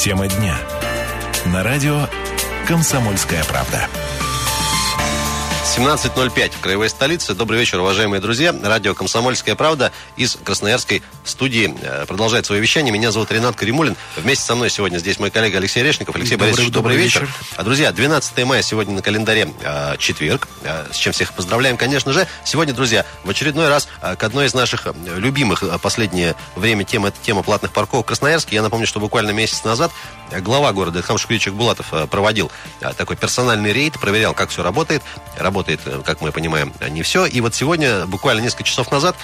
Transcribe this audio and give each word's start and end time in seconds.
Тема 0.00 0.28
дня. 0.28 0.56
На 1.52 1.62
радио 1.62 2.08
«Комсомольская 2.66 3.44
правда». 3.44 3.86
17.05 5.76 6.52
в 6.52 6.60
краевой 6.60 6.88
столице. 6.88 7.34
Добрый 7.34 7.60
вечер, 7.60 7.80
уважаемые 7.80 8.22
друзья. 8.22 8.54
Радио 8.62 8.94
«Комсомольская 8.94 9.56
правда» 9.56 9.92
из 10.16 10.36
Красноярской 10.36 11.02
студии 11.30 11.74
э, 11.82 12.06
продолжает 12.06 12.46
свое 12.46 12.60
вещание. 12.60 12.92
Меня 12.92 13.10
зовут 13.10 13.30
Ренат 13.32 13.56
Каримулин. 13.56 13.96
Вместе 14.16 14.44
со 14.44 14.54
мной 14.54 14.70
сегодня 14.70 14.98
здесь 14.98 15.18
мой 15.18 15.30
коллега 15.30 15.58
Алексей 15.58 15.82
Решников. 15.82 16.16
Алексей 16.16 16.36
добрый, 16.36 16.50
Борисович, 16.50 16.72
добрый, 16.72 16.94
добрый 16.94 17.04
вечер. 17.04 17.20
вечер. 17.22 17.34
А, 17.56 17.62
друзья, 17.62 17.92
12 17.92 18.44
мая 18.44 18.62
сегодня 18.62 18.94
на 18.94 19.02
календаре 19.02 19.48
э, 19.62 19.96
четверг, 19.98 20.48
э, 20.62 20.86
с 20.92 20.96
чем 20.96 21.12
всех 21.12 21.32
поздравляем, 21.32 21.76
конечно 21.76 22.12
же. 22.12 22.26
Сегодня, 22.44 22.74
друзья, 22.74 23.06
в 23.24 23.30
очередной 23.30 23.68
раз 23.68 23.88
э, 24.02 24.16
к 24.16 24.22
одной 24.24 24.46
из 24.46 24.54
наших 24.54 24.86
э, 24.86 24.92
любимых 25.16 25.62
э, 25.62 25.78
последнее 25.78 26.34
время 26.56 26.84
тем, 26.84 27.06
это 27.06 27.16
тема 27.22 27.42
платных 27.42 27.72
парковок 27.72 28.06
в 28.06 28.08
Красноярске. 28.08 28.56
Я 28.56 28.62
напомню, 28.62 28.86
что 28.86 29.00
буквально 29.00 29.30
месяц 29.30 29.64
назад 29.64 29.92
глава 30.40 30.72
города 30.72 30.98
Илхам 30.98 31.18
Шукричек 31.18 31.54
Булатов 31.54 31.92
проводил 32.08 32.52
такой 32.96 33.16
персональный 33.16 33.72
рейд, 33.72 33.98
проверял, 33.98 34.32
как 34.32 34.50
все 34.50 34.62
работает. 34.62 35.02
Работает, 35.36 35.80
как 36.04 36.20
мы 36.20 36.30
понимаем, 36.30 36.72
не 36.90 37.02
все. 37.02 37.26
И 37.26 37.40
вот 37.40 37.54
сегодня, 37.54 38.06
буквально 38.06 38.40
несколько 38.40 38.64
часов 38.64 38.90
назад, 38.92 39.16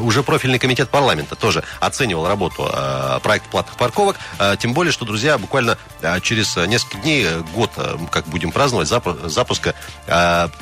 уже 0.00 0.22
профильный 0.22 0.58
комитет 0.58 0.90
парламента 0.90 1.36
тоже 1.40 1.64
оценивал 1.80 2.28
работу 2.28 2.70
э, 2.72 3.18
проекта 3.22 3.48
платных 3.48 3.76
парковок. 3.76 4.16
Э, 4.38 4.56
тем 4.58 4.74
более, 4.74 4.92
что, 4.92 5.04
друзья, 5.04 5.38
буквально 5.38 5.78
э, 6.02 6.20
через 6.20 6.56
несколько 6.56 6.98
дней, 6.98 7.26
год, 7.54 7.70
как 8.10 8.26
будем 8.26 8.52
праздновать 8.52 8.88
запуска 8.88 9.74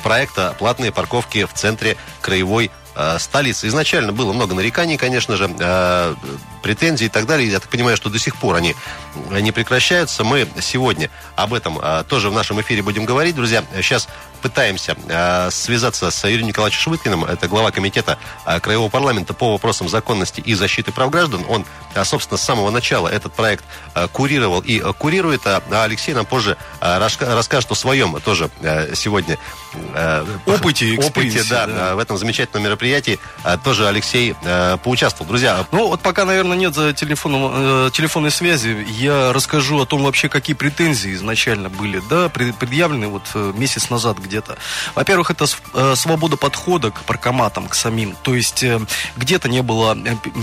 проекта 0.03 0.55
«Платные 0.57 0.91
парковки 0.91 1.45
в 1.45 1.53
центре 1.53 1.97
краевой 2.21 2.71
столицы. 3.17 3.67
Изначально 3.67 4.11
было 4.11 4.33
много 4.33 4.55
нареканий, 4.55 4.97
конечно 4.97 5.35
же, 5.37 5.47
претензий 6.61 7.05
и 7.05 7.09
так 7.09 7.25
далее. 7.25 7.49
Я 7.49 7.59
так 7.59 7.69
понимаю, 7.69 7.97
что 7.97 8.09
до 8.09 8.19
сих 8.19 8.35
пор 8.35 8.55
они 8.55 8.75
не 9.29 9.51
прекращаются. 9.51 10.23
Мы 10.23 10.47
сегодня 10.61 11.09
об 11.35 11.53
этом 11.53 11.79
тоже 12.07 12.29
в 12.29 12.33
нашем 12.33 12.61
эфире 12.61 12.81
будем 12.81 13.05
говорить, 13.05 13.35
друзья. 13.35 13.63
Сейчас 13.75 14.07
пытаемся 14.41 14.95
э, 15.09 15.49
связаться 15.51 16.09
с 16.11 16.27
Юрием 16.27 16.47
Николаевичем 16.47 16.81
Швыткиным, 16.81 17.25
это 17.25 17.49
глава 17.49 17.71
комитета 17.71 18.17
э, 18.45 18.61
Краевого 18.61 18.87
парламента 18.87 19.33
по 19.33 19.51
вопросам 19.51 19.89
законности 19.89 20.39
и 20.39 20.53
защиты 20.53 20.93
прав 20.93 21.09
граждан. 21.09 21.43
Он, 21.49 21.65
собственно, 22.05 22.37
с 22.37 22.41
самого 22.41 22.69
начала 22.71 23.09
этот 23.09 23.33
проект 23.33 23.65
курировал 24.13 24.61
и 24.61 24.79
курирует, 24.93 25.45
а 25.45 25.61
Алексей 25.83 26.13
нам 26.13 26.25
позже 26.25 26.55
расскажет 26.79 27.69
о 27.71 27.75
своем 27.75 28.19
тоже 28.21 28.49
сегодня 28.95 29.37
опыте, 30.45 30.97
опыте 30.97 31.43
да, 31.49 31.67
да. 31.67 31.95
в 31.95 31.99
этом 31.99 32.17
замечательном 32.17 32.63
мероприятии 32.63 33.19
тоже 33.63 33.87
Алексей 33.87 34.35
поучаствовал. 34.83 35.27
Друзья, 35.27 35.65
ну 35.71 35.89
вот 35.89 36.01
пока, 36.01 36.25
наверное, 36.25 36.48
нет 36.53 36.73
телефона, 36.95 37.87
э, 37.87 37.89
телефонной 37.93 38.31
связи, 38.31 38.85
я 38.89 39.33
расскажу 39.33 39.79
о 39.79 39.85
том 39.85 40.03
вообще, 40.03 40.29
какие 40.29 40.55
претензии 40.55 41.13
изначально 41.13 41.69
были, 41.69 42.01
да, 42.09 42.29
предъявлены 42.29 43.07
вот 43.07 43.23
э, 43.33 43.53
месяц 43.55 43.89
назад 43.89 44.19
где-то. 44.19 44.57
Во-первых, 44.95 45.31
это 45.31 45.45
э, 45.73 45.95
свобода 45.95 46.37
подхода 46.37 46.91
к 46.91 47.03
паркоматам, 47.03 47.67
к 47.67 47.75
самим. 47.75 48.15
То 48.23 48.35
есть 48.35 48.63
где-то 49.17 49.49
не 49.49 49.61
было 49.61 49.97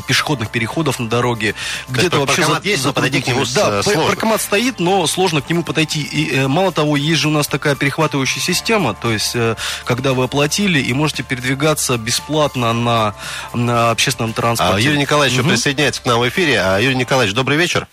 пешеходных 0.06 0.50
переходов 0.50 0.98
на 0.98 1.08
дороге, 1.08 1.54
где-то 1.88 2.20
вообще... 2.20 2.42
Паркомат 2.42 2.62
за, 2.62 2.68
есть, 2.68 2.82
за, 2.82 2.88
но 2.88 2.92
подойти 2.94 3.22
к 3.22 3.26
нему 3.26 3.44
Да, 3.54 3.82
сложно. 3.82 4.06
паркомат 4.06 4.42
стоит, 4.42 4.80
но 4.80 5.06
сложно 5.06 5.40
к 5.42 5.50
нему 5.50 5.62
подойти. 5.62 6.02
И 6.02 6.46
мало 6.46 6.72
того, 6.72 6.96
есть 6.96 7.20
же 7.20 7.28
у 7.28 7.32
нас 7.32 7.46
такая 7.46 7.74
перехватывающая 7.74 8.42
система, 8.42 8.94
то 8.94 9.12
есть 9.12 9.36
когда 9.84 10.12
вы 10.12 10.24
оплатили 10.24 10.80
и 10.80 10.92
можете 10.92 11.22
передвигаться 11.22 11.96
бесплатно 11.98 12.72
на, 12.72 13.14
на 13.54 13.90
общественном 13.90 14.32
транспорте. 14.32 14.74
А, 14.74 14.80
Юрий 14.80 14.98
Николаевич 14.98 15.38
угу. 15.40 15.48
присоединяется 15.48 15.95
к 16.00 16.06
нам 16.06 16.20
в 16.20 16.28
эфире. 16.28 16.60
А, 16.60 16.78
Юрий 16.78 16.96
Николаевич, 16.96 17.34
добрый 17.34 17.56
вечер. 17.56 17.86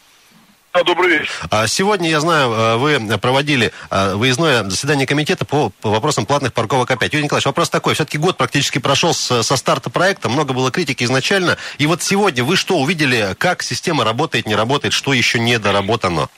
Да, 0.73 0.83
добрый 0.83 1.19
вечер. 1.19 1.31
А 1.51 1.67
сегодня, 1.67 2.09
я 2.09 2.19
знаю, 2.19 2.51
э, 2.51 2.77
вы 2.77 3.17
проводили 3.19 3.71
выездное 3.91 4.63
заседание 4.63 5.05
комитета 5.05 5.45
по, 5.45 5.69
по 5.69 5.89
вопросам 5.89 6.25
платных 6.25 6.51
парковок 6.53 6.89
опять. 6.89 7.13
Юрий 7.13 7.25
Николаевич, 7.25 7.45
вопрос 7.45 7.69
такой. 7.69 7.93
Все-таки 7.93 8.17
год 8.17 8.37
практически 8.37 8.79
прошел 8.79 9.13
с, 9.13 9.43
со 9.43 9.55
старта 9.55 9.91
проекта, 9.91 10.29
много 10.29 10.53
было 10.53 10.71
критики 10.71 11.03
изначально. 11.03 11.57
И 11.77 11.85
вот 11.85 12.01
сегодня 12.01 12.43
вы 12.43 12.55
что 12.55 12.77
увидели, 12.77 13.35
как 13.37 13.61
система 13.61 14.03
работает, 14.03 14.47
не 14.47 14.55
работает, 14.55 14.93
что 14.93 15.13
еще 15.13 15.39
не 15.39 15.59
доработано? 15.59 16.29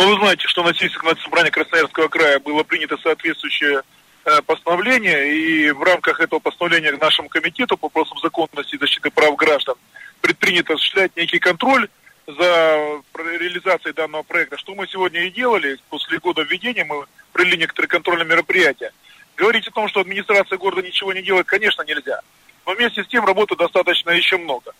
Ну, 0.00 0.14
вы 0.14 0.18
знаете, 0.18 0.48
что 0.48 0.62
на 0.62 0.72
сессии 0.72 0.96
собрания 1.22 1.50
Красноярского 1.50 2.08
края 2.08 2.38
было 2.40 2.62
принято 2.62 2.96
соответствующее 3.02 3.82
э, 4.24 4.40
постановление, 4.46 5.34
и 5.34 5.70
в 5.72 5.82
рамках 5.82 6.20
этого 6.20 6.40
постановления 6.40 6.92
к 6.92 7.00
нашему 7.00 7.28
комитету 7.28 7.76
по 7.76 7.86
вопросам 7.86 8.18
законности 8.22 8.76
и 8.76 8.78
защиты 8.78 9.10
прав 9.10 9.36
граждан 9.36 9.74
предпринято 10.20 10.74
осуществлять 10.74 11.16
некий 11.16 11.38
контроль 11.38 11.88
за 12.26 13.02
реализацией 13.14 13.94
данного 13.94 14.22
проекта. 14.22 14.56
Что 14.58 14.74
мы 14.74 14.86
сегодня 14.86 15.24
и 15.24 15.30
делали, 15.30 15.78
после 15.88 16.18
года 16.18 16.42
введения 16.42 16.84
мы 16.84 17.06
провели 17.32 17.56
некоторые 17.56 17.88
контрольные 17.88 18.26
мероприятия. 18.26 18.92
Говорить 19.36 19.66
о 19.68 19.72
том, 19.72 19.88
что 19.88 20.00
администрация 20.00 20.58
города 20.58 20.82
ничего 20.82 21.12
не 21.12 21.22
делает, 21.22 21.46
конечно, 21.46 21.82
нельзя. 21.82 22.20
Но 22.66 22.74
вместе 22.74 23.02
с 23.02 23.08
тем 23.08 23.24
работы 23.24 23.56
достаточно 23.56 24.10
еще 24.10 24.36
много. 24.36 24.72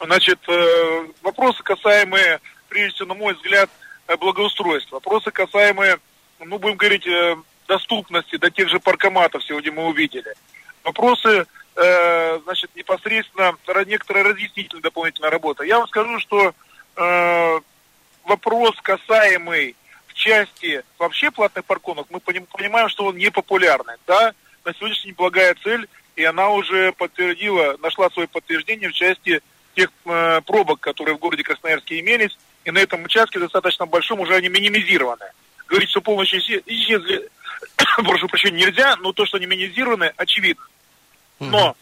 Значит, 0.00 0.38
э, 0.48 1.06
вопросы, 1.22 1.62
касаемые, 1.62 2.40
прежде 2.68 2.94
всего, 2.94 3.08
на 3.08 3.14
мой 3.14 3.34
взгляд, 3.34 3.70
э, 4.06 4.16
благоустройства. 4.16 4.96
Вопросы, 4.96 5.30
касаемые, 5.30 5.98
ну, 6.40 6.58
будем 6.58 6.76
говорить, 6.76 7.06
э, 7.06 7.36
доступности 7.66 8.36
до 8.36 8.50
тех 8.50 8.68
же 8.68 8.80
паркоматов 8.80 9.44
сегодня 9.44 9.72
мы 9.72 9.86
увидели. 9.86 10.34
Вопросы, 10.84 11.46
значит, 12.42 12.70
непосредственно 12.74 13.56
некоторая 13.86 14.24
разъяснительная 14.24 14.82
дополнительная 14.82 15.30
работа. 15.30 15.62
Я 15.62 15.78
вам 15.78 15.88
скажу, 15.88 16.18
что 16.18 16.52
э, 16.96 17.60
вопрос, 18.24 18.74
касаемый 18.82 19.76
в 20.08 20.14
части 20.14 20.82
вообще 20.98 21.30
платных 21.30 21.64
парковок, 21.64 22.08
мы 22.10 22.20
понимаем, 22.20 22.88
что 22.88 23.04
он 23.06 23.16
не 23.16 23.30
популярный. 23.30 23.94
Да, 24.06 24.34
на 24.64 24.74
сегодняшний 24.74 25.10
день 25.10 25.16
благая 25.16 25.54
цель, 25.62 25.88
и 26.16 26.24
она 26.24 26.50
уже 26.50 26.92
подтвердила, 26.92 27.76
нашла 27.80 28.10
свое 28.10 28.26
подтверждение 28.26 28.88
в 28.88 28.94
части 28.94 29.40
тех 29.76 29.90
э, 30.04 30.40
пробок, 30.44 30.80
которые 30.80 31.16
в 31.16 31.20
городе 31.20 31.44
Красноярске 31.44 32.00
имелись, 32.00 32.36
и 32.64 32.72
на 32.72 32.78
этом 32.78 33.04
участке 33.04 33.38
достаточно 33.38 33.86
большом 33.86 34.18
уже 34.18 34.34
они 34.34 34.48
минимизированы. 34.48 35.26
Говорить, 35.68 35.90
что 35.90 36.00
полностью 36.00 36.40
исчезли, 36.66 37.28
прошу 37.96 38.26
прощения, 38.26 38.66
нельзя, 38.66 38.96
но 38.96 39.12
то, 39.12 39.24
что 39.26 39.36
они 39.36 39.46
минимизированы, 39.46 40.12
очевидно. 40.16 40.64
Но 41.40 41.76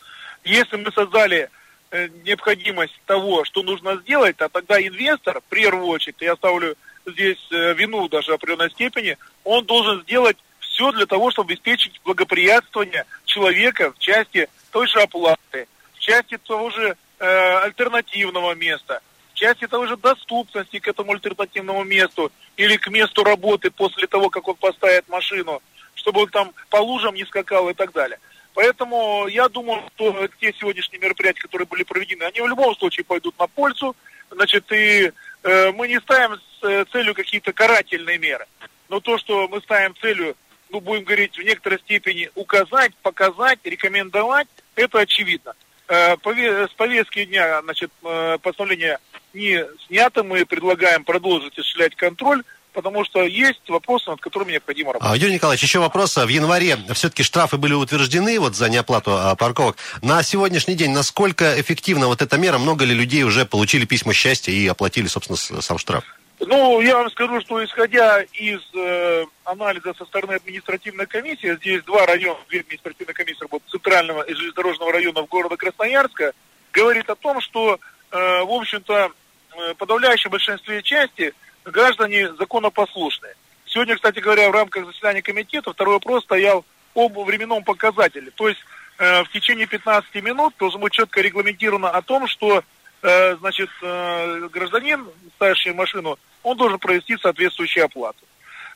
если 0.44 0.77
мы 0.77 0.93
создали 0.93 1.50
Э, 1.93 2.09
необходимость 2.25 3.00
того, 3.06 3.44
что 3.44 3.62
нужно 3.62 3.97
сделать, 3.99 4.37
а 4.41 4.49
тогда 4.49 4.81
инвестор, 4.81 5.41
в 5.49 5.84
очередь, 5.87 6.17
я 6.21 6.34
ставлю 6.34 6.77
здесь 7.06 7.39
э, 7.53 7.75
вину 7.75 8.09
даже 8.09 8.34
определенной 8.34 8.71
степени, 8.71 9.17
он 9.44 9.65
должен 9.65 10.03
сделать 10.03 10.37
все 10.59 10.91
для 10.91 11.06
того, 11.06 11.31
чтобы 11.31 11.53
обеспечить 11.53 12.00
благоприятствование 12.05 13.05
человека 13.25 13.93
в 13.93 13.99
части 14.00 14.49
той 14.72 14.89
же 14.89 15.00
оплаты, 15.00 15.69
в 15.94 16.00
части 16.00 16.37
того 16.38 16.71
же 16.71 16.97
э, 17.21 17.56
альтернативного 17.62 18.55
места, 18.56 19.00
в 19.33 19.34
части 19.34 19.69
того 19.69 19.87
же 19.87 19.97
доступности 19.97 20.81
к 20.81 20.88
этому 20.88 21.12
альтернативному 21.12 21.84
месту 21.84 22.33
или 22.56 22.77
к 22.78 22.88
месту 22.88 23.23
работы 23.23 23.71
после 23.71 24.09
того, 24.09 24.28
как 24.28 24.49
он 24.49 24.56
поставит 24.56 25.09
машину, 25.09 25.62
чтобы 25.94 26.23
он 26.23 26.28
там 26.31 26.53
по 26.69 26.78
лужам 26.78 27.15
не 27.15 27.25
скакал 27.25 27.69
и 27.69 27.75
так 27.75 27.93
далее. 27.93 28.19
Поэтому 28.56 29.27
я 29.28 29.50
думаю, 29.50 29.83
что 29.94 30.28
те 30.41 30.50
сегодняшние 30.59 30.99
мероприятия, 30.99 31.43
которые 31.43 31.67
были 31.67 31.83
проведены, 31.83 32.22
они 32.22 32.41
в 32.41 32.47
любом 32.47 32.75
случае 32.75 33.05
пойдут 33.05 33.39
на 33.39 33.47
пользу. 33.47 33.94
Значит, 34.31 34.72
и 34.72 35.12
э, 35.43 35.72
мы 35.72 35.87
не 35.89 36.00
ставим 36.00 36.37
с 36.37 36.65
э, 36.65 36.87
целью 36.91 37.12
какие-то 37.12 37.53
карательные 37.53 38.17
меры. 38.17 38.47
Но 38.89 39.00
то, 39.00 39.19
что 39.19 39.47
мы 39.49 39.61
ставим 39.61 39.94
целью, 39.97 40.37
ну, 40.71 40.81
будем 40.81 41.05
говорить, 41.05 41.37
в 41.37 41.43
некоторой 41.43 41.78
степени 41.81 42.31
указать, 42.34 42.94
показать, 43.03 43.59
рекомендовать, 43.62 44.49
это 44.75 45.00
очевидно. 45.00 45.53
Э, 45.88 46.17
с 46.17 46.73
повестки 46.78 47.27
дня, 47.27 47.61
значит, 47.61 47.91
э, 48.05 48.38
постановление 48.41 49.00
не 49.35 49.67
снято, 49.87 50.25
мы 50.25 50.47
предлагаем 50.47 51.05
продолжить 51.05 51.58
осуществлять 51.58 51.94
контроль 51.94 52.43
потому 52.76 53.06
что 53.06 53.23
есть 53.23 53.67
вопросы, 53.69 54.11
над 54.11 54.20
которыми 54.20 54.52
необходимо 54.52 54.93
работать. 54.93 55.11
А, 55.11 55.17
Юрий 55.17 55.32
Николаевич, 55.32 55.62
еще 55.62 55.78
вопрос. 55.78 56.14
В 56.14 56.28
январе 56.28 56.76
все-таки 56.93 57.23
штрафы 57.23 57.56
были 57.56 57.73
утверждены 57.73 58.38
вот 58.38 58.55
за 58.55 58.69
неоплату 58.69 59.12
а, 59.12 59.34
парковок. 59.34 59.78
На 60.02 60.23
сегодняшний 60.23 60.75
день 60.75 60.90
насколько 60.90 61.58
эффективна 61.58 62.06
вот 62.06 62.20
эта 62.20 62.37
мера? 62.37 62.58
Много 62.58 62.84
ли 62.84 62.94
людей 62.94 63.23
уже 63.23 63.46
получили 63.46 63.87
письма 63.87 64.12
счастья 64.12 64.52
и 64.52 64.67
оплатили, 64.67 65.06
собственно, 65.06 65.62
сам 65.62 65.78
штраф? 65.78 66.05
Ну, 66.38 66.82
я 66.82 66.99
вам 66.99 67.11
скажу, 67.11 67.40
что 67.40 67.64
исходя 67.64 68.20
из 68.34 68.61
э, 68.75 69.25
анализа 69.44 69.94
со 69.94 70.05
стороны 70.05 70.34
административной 70.34 71.06
комиссии, 71.06 71.56
здесь 71.56 71.82
два 71.84 72.05
района, 72.05 72.38
две 72.50 72.61
административные 72.61 73.14
комиссии 73.14 73.40
работают, 73.40 73.70
центрального 73.70 74.20
и 74.20 74.34
железнодорожного 74.34 74.93
района 74.93 75.22
города 75.22 75.56
Красноярска, 75.56 76.32
говорит 76.75 77.08
о 77.08 77.14
том, 77.14 77.40
что, 77.40 77.79
э, 78.11 78.43
в 78.44 78.52
общем-то, 78.52 79.12
э, 79.56 79.75
подавляющее 79.79 80.31
большинстве 80.31 80.82
части 80.82 81.32
граждане 81.71 82.33
законопослушные. 82.35 83.35
Сегодня, 83.67 83.97
кстати 83.97 84.21
говоря, 84.21 84.49
в 84.49 84.55
рамках 84.55 84.87
заседания 84.87 85.23
комитета 85.23 85.73
второй 85.73 85.95
вопрос 85.95 86.25
стоял 86.25 86.65
об 86.95 87.19
временном 87.19 87.65
показателе. 87.65 88.31
То 88.35 88.49
есть 88.49 88.61
э, 88.99 89.25
в 89.25 89.29
течение 89.31 89.67
15 89.67 90.15
минут 90.23 90.55
должно 90.59 90.81
быть 90.81 90.93
четко 90.93 91.21
регламентировано 91.21 91.91
о 91.91 92.03
том, 92.03 92.27
что 92.27 92.63
э, 93.03 93.37
значит, 93.37 93.69
э, 93.83 94.49
гражданин, 94.53 95.07
ставящий 95.35 95.73
машину, 95.73 96.19
он 96.43 96.57
должен 96.57 96.79
провести 96.79 97.17
соответствующую 97.19 97.85
оплату. 97.85 98.19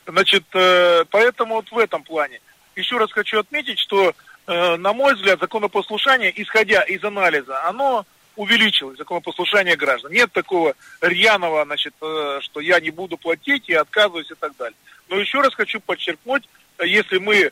Значит, 0.05 0.43
э, 0.53 1.05
поэтому 1.09 1.55
вот 1.55 1.71
в 1.71 1.77
этом 1.77 2.03
плане. 2.03 2.41
Еще 2.75 2.97
раз 2.97 3.11
хочу 3.11 3.39
отметить, 3.39 3.79
что, 3.79 4.13
э, 4.47 4.75
на 4.75 4.93
мой 4.93 5.15
взгляд, 5.15 5.39
законопослушание, 5.39 6.33
исходя 6.41 6.81
из 6.81 7.03
анализа, 7.03 7.65
оно 7.65 8.05
увеличилось, 8.35 8.97
законопослушание 8.97 9.75
граждан. 9.75 10.11
Нет 10.11 10.31
такого 10.31 10.75
рьяного, 11.01 11.63
значит, 11.65 11.93
э, 12.01 12.39
что 12.41 12.59
я 12.59 12.79
не 12.79 12.91
буду 12.91 13.17
платить 13.17 13.69
и 13.69 13.73
отказываюсь 13.73 14.31
и 14.31 14.35
так 14.35 14.55
далее. 14.57 14.77
Но 15.09 15.17
еще 15.17 15.41
раз 15.41 15.53
хочу 15.53 15.79
подчеркнуть, 15.79 16.47
если 16.83 17.17
мы 17.17 17.51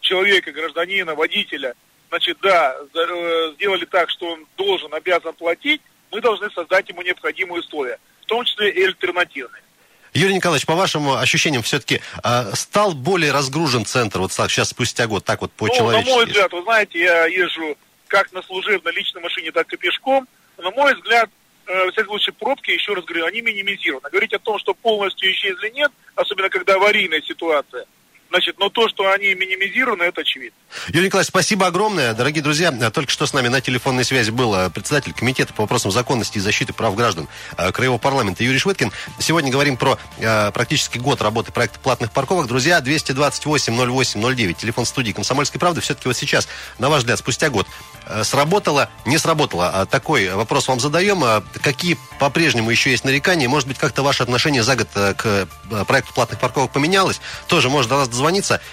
человека, 0.00 0.52
гражданина, 0.52 1.14
водителя, 1.14 1.74
значит, 2.10 2.36
да, 2.42 2.76
сделали 3.54 3.86
так, 3.86 4.10
что 4.10 4.32
он 4.32 4.46
должен, 4.56 4.92
обязан 4.92 5.32
платить, 5.32 5.80
мы 6.12 6.20
должны 6.20 6.50
создать 6.50 6.88
ему 6.88 7.02
необходимые 7.02 7.60
условия, 7.60 7.98
в 8.22 8.26
том 8.26 8.44
числе 8.44 8.70
и 8.70 8.84
альтернативные. 8.84 9.62
Юрий 10.14 10.34
Николаевич, 10.34 10.64
по 10.64 10.76
вашим 10.76 11.10
ощущениям, 11.10 11.64
все-таки 11.64 12.00
э, 12.22 12.54
стал 12.54 12.92
более 12.92 13.32
разгружен 13.32 13.84
центр 13.84 14.20
вот 14.20 14.32
сейчас 14.32 14.68
спустя 14.68 15.08
год, 15.08 15.24
так 15.24 15.40
вот 15.40 15.50
по-человечески? 15.52 16.08
Ну, 16.08 16.14
на 16.14 16.16
мой 16.16 16.26
взгляд, 16.26 16.52
вы 16.52 16.62
знаете, 16.62 17.00
я 17.00 17.26
езжу 17.26 17.76
как 18.08 18.32
на 18.32 18.42
служебной 18.42 18.92
личной 18.92 19.22
машине, 19.22 19.52
так 19.52 19.72
и 19.72 19.76
пешком. 19.76 20.26
На 20.58 20.70
мой 20.70 20.94
взгляд, 20.94 21.30
э, 21.66 21.90
всяком 21.90 22.10
случае, 22.10 22.34
пробки, 22.34 22.70
еще 22.70 22.94
раз 22.94 23.04
говорю, 23.04 23.26
они 23.26 23.40
минимизированы. 23.40 24.08
Говорить 24.10 24.34
о 24.34 24.38
том, 24.38 24.58
что 24.58 24.74
полностью 24.74 25.30
исчезли, 25.30 25.70
нет, 25.70 25.92
особенно 26.14 26.48
когда 26.48 26.74
аварийная 26.74 27.22
ситуация– 27.22 27.86
Значит, 28.30 28.58
но 28.58 28.68
то, 28.68 28.88
что 28.88 29.10
они 29.12 29.34
минимизированы, 29.34 30.02
это 30.02 30.22
очевидно. 30.22 30.56
Юрий 30.88 31.06
Николаевич, 31.06 31.28
спасибо 31.28 31.66
огромное. 31.66 32.14
Дорогие 32.14 32.42
друзья, 32.42 32.72
только 32.90 33.12
что 33.12 33.26
с 33.26 33.32
нами 33.32 33.48
на 33.48 33.60
телефонной 33.60 34.04
связи 34.04 34.30
был 34.30 34.54
э, 34.54 34.70
председатель 34.70 35.12
комитета 35.12 35.54
по 35.54 35.62
вопросам 35.62 35.92
законности 35.92 36.38
и 36.38 36.40
защиты 36.40 36.72
прав 36.72 36.96
граждан 36.96 37.28
э, 37.56 37.70
Краевого 37.70 37.98
парламента 37.98 38.42
Юрий 38.42 38.58
Швыткин. 38.58 38.90
Сегодня 39.20 39.52
говорим 39.52 39.76
про 39.76 39.98
э, 40.18 40.50
практически 40.50 40.98
год 40.98 41.22
работы 41.22 41.52
проекта 41.52 41.78
платных 41.78 42.10
парковок. 42.12 42.48
Друзья, 42.48 42.80
228-08-09, 42.80 44.54
телефон 44.54 44.84
студии 44.84 45.12
«Комсомольской 45.12 45.60
правды». 45.60 45.80
Все-таки 45.80 46.08
вот 46.08 46.16
сейчас, 46.16 46.48
на 46.78 46.88
ваш 46.90 47.00
взгляд, 47.00 47.20
спустя 47.20 47.50
год, 47.50 47.66
сработало, 48.22 48.90
не 49.06 49.16
сработало? 49.16 49.70
А 49.70 49.86
такой 49.86 50.28
вопрос 50.28 50.68
вам 50.68 50.78
задаем. 50.78 51.42
Какие 51.62 51.96
по-прежнему 52.18 52.70
еще 52.70 52.90
есть 52.90 53.04
нарекания? 53.04 53.48
Может 53.48 53.66
быть, 53.66 53.78
как-то 53.78 54.02
ваше 54.02 54.22
отношение 54.22 54.62
за 54.62 54.76
год 54.76 54.88
к 54.92 55.48
проекту 55.86 56.12
платных 56.12 56.38
парковок 56.38 56.70
поменялось? 56.72 57.20
Тоже 57.46 57.70
может 57.70 57.88
до 57.88 57.96
нас 57.96 58.08
дозвониться 58.08 58.23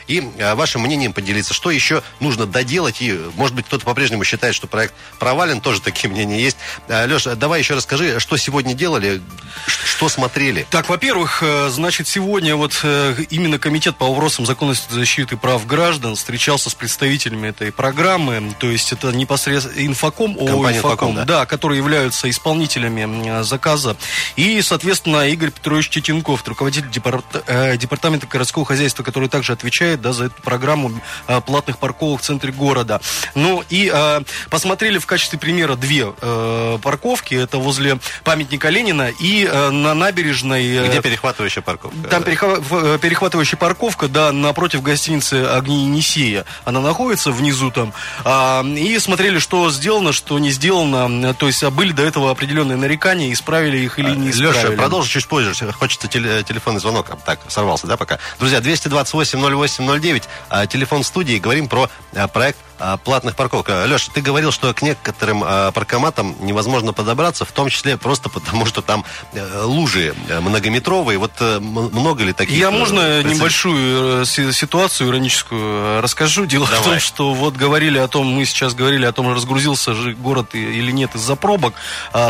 и 0.07 0.29
э, 0.37 0.55
вашим 0.55 0.81
мнением 0.81 1.13
поделиться. 1.13 1.53
Что 1.53 1.71
еще 1.71 2.03
нужно 2.19 2.45
доделать? 2.45 3.01
И, 3.01 3.17
может 3.35 3.55
быть, 3.55 3.65
кто-то 3.65 3.85
по-прежнему 3.85 4.23
считает, 4.23 4.55
что 4.55 4.67
проект 4.67 4.93
провален. 5.19 5.61
Тоже 5.61 5.81
такие 5.81 6.09
мнения 6.09 6.41
есть. 6.41 6.57
Э, 6.87 7.05
Леша, 7.07 7.35
давай 7.35 7.59
еще 7.59 7.75
расскажи, 7.75 8.19
что 8.19 8.37
сегодня 8.37 8.73
делали, 8.73 9.21
что 9.65 10.09
смотрели? 10.09 10.65
Так, 10.69 10.89
во-первых, 10.89 11.43
э, 11.43 11.69
значит, 11.69 12.07
сегодня 12.07 12.55
вот 12.55 12.83
именно 13.29 13.59
Комитет 13.59 13.95
по 13.97 14.07
вопросам 14.07 14.45
законности 14.45 14.91
защиты 14.91 15.37
прав 15.37 15.65
граждан 15.65 16.15
встречался 16.15 16.69
с 16.69 16.73
представителями 16.73 17.49
этой 17.49 17.71
программы. 17.71 18.53
То 18.59 18.67
есть 18.67 18.91
это 18.91 19.11
непосредственно 19.11 19.85
инфоком, 19.85 20.37
о, 20.39 20.71
инфоком, 20.71 21.15
да? 21.15 21.25
да, 21.25 21.45
которые 21.45 21.77
являются 21.77 22.29
исполнителями 22.29 23.43
заказа. 23.43 23.95
И, 24.35 24.61
соответственно, 24.61 25.27
Игорь 25.27 25.51
Петрович 25.51 25.89
Четенков, 25.89 26.47
руководитель 26.47 26.89
департамента 26.89 28.27
городского 28.27 28.65
хозяйства, 28.65 29.03
который 29.03 29.29
также 29.31 29.53
отвечает 29.53 30.01
да, 30.01 30.13
за 30.13 30.25
эту 30.25 30.41
программу 30.41 30.91
а, 31.27 31.41
платных 31.41 31.79
парковок 31.79 32.21
в 32.21 32.23
центре 32.23 32.51
города. 32.51 33.01
Ну 33.33 33.63
и 33.69 33.89
а, 33.91 34.21
посмотрели 34.49 34.99
в 34.99 35.05
качестве 35.05 35.39
примера 35.39 35.75
две 35.75 36.13
а, 36.21 36.77
парковки. 36.77 37.33
Это 37.33 37.57
возле 37.57 37.99
памятника 38.23 38.69
Ленина 38.69 39.09
и 39.09 39.47
а, 39.49 39.71
на 39.71 39.93
набережной... 39.93 40.87
Где 40.87 41.01
перехватывающая 41.01 41.63
парковка? 41.63 41.97
Там 42.09 42.23
перехва- 42.23 42.99
перехватывающая 42.99 43.57
парковка, 43.57 44.07
да, 44.07 44.31
напротив 44.31 44.83
гостиницы 44.83 45.45
«Огни 45.45 45.85
Енисея». 45.85 46.45
Она 46.65 46.81
находится 46.81 47.31
внизу 47.31 47.71
там. 47.71 47.93
А, 48.23 48.63
и 48.63 48.99
смотрели, 48.99 49.39
что 49.39 49.71
сделано, 49.71 50.11
что 50.11 50.37
не 50.39 50.51
сделано. 50.51 51.33
То 51.33 51.47
есть 51.47 51.63
были 51.63 51.93
до 51.93 52.03
этого 52.03 52.31
определенные 52.31 52.77
нарекания, 52.77 53.31
исправили 53.31 53.77
их 53.77 53.97
или 53.97 54.11
не 54.11 54.31
исправили. 54.31 54.57
Леша, 54.57 54.71
продолжи 54.71 55.09
чуть 55.09 55.27
позже. 55.27 55.53
Хочется 55.71 56.07
телефонный 56.07 56.79
звонок. 56.79 57.07
Так, 57.25 57.39
сорвался, 57.47 57.87
да, 57.87 57.97
пока? 57.97 58.19
Друзья, 58.39 58.59
228 58.59 59.20
80809, 59.21 60.23
а, 60.49 60.67
телефон 60.67 61.03
студии. 61.03 61.37
Говорим 61.37 61.67
про 61.67 61.89
а, 62.15 62.27
проект 62.27 62.59
платных 63.03 63.35
парковок. 63.35 63.69
Леша, 63.85 64.11
ты 64.13 64.21
говорил, 64.21 64.51
что 64.51 64.73
к 64.73 64.81
некоторым 64.81 65.41
паркоматам 65.73 66.35
невозможно 66.41 66.93
подобраться, 66.93 67.45
в 67.45 67.51
том 67.51 67.69
числе 67.69 67.97
просто 67.97 68.29
потому, 68.29 68.65
что 68.65 68.81
там 68.81 69.05
э, 69.33 69.63
лужи 69.63 70.13
э, 70.27 70.39
многометровые. 70.39 71.17
Вот 71.17 71.31
э, 71.39 71.59
много 71.59 72.23
ли 72.23 72.33
таких? 72.33 72.57
Я 72.57 72.71
можно 72.71 73.23
небольшую 73.23 74.25
ситуацию 74.25 75.09
ироническую 75.09 76.01
расскажу. 76.01 76.45
Дело 76.45 76.67
Давай. 76.67 76.81
в 76.81 76.83
том, 76.83 76.99
что 76.99 77.33
вот 77.33 77.55
говорили 77.55 77.97
о 77.97 78.07
том, 78.07 78.27
мы 78.27 78.45
сейчас 78.45 78.73
говорили 78.73 79.05
о 79.05 79.11
том, 79.11 79.33
разгрузился 79.33 79.93
же 79.93 80.13
город 80.13 80.55
или 80.55 80.91
нет 80.91 81.15
из-за 81.15 81.35
пробок. 81.35 81.73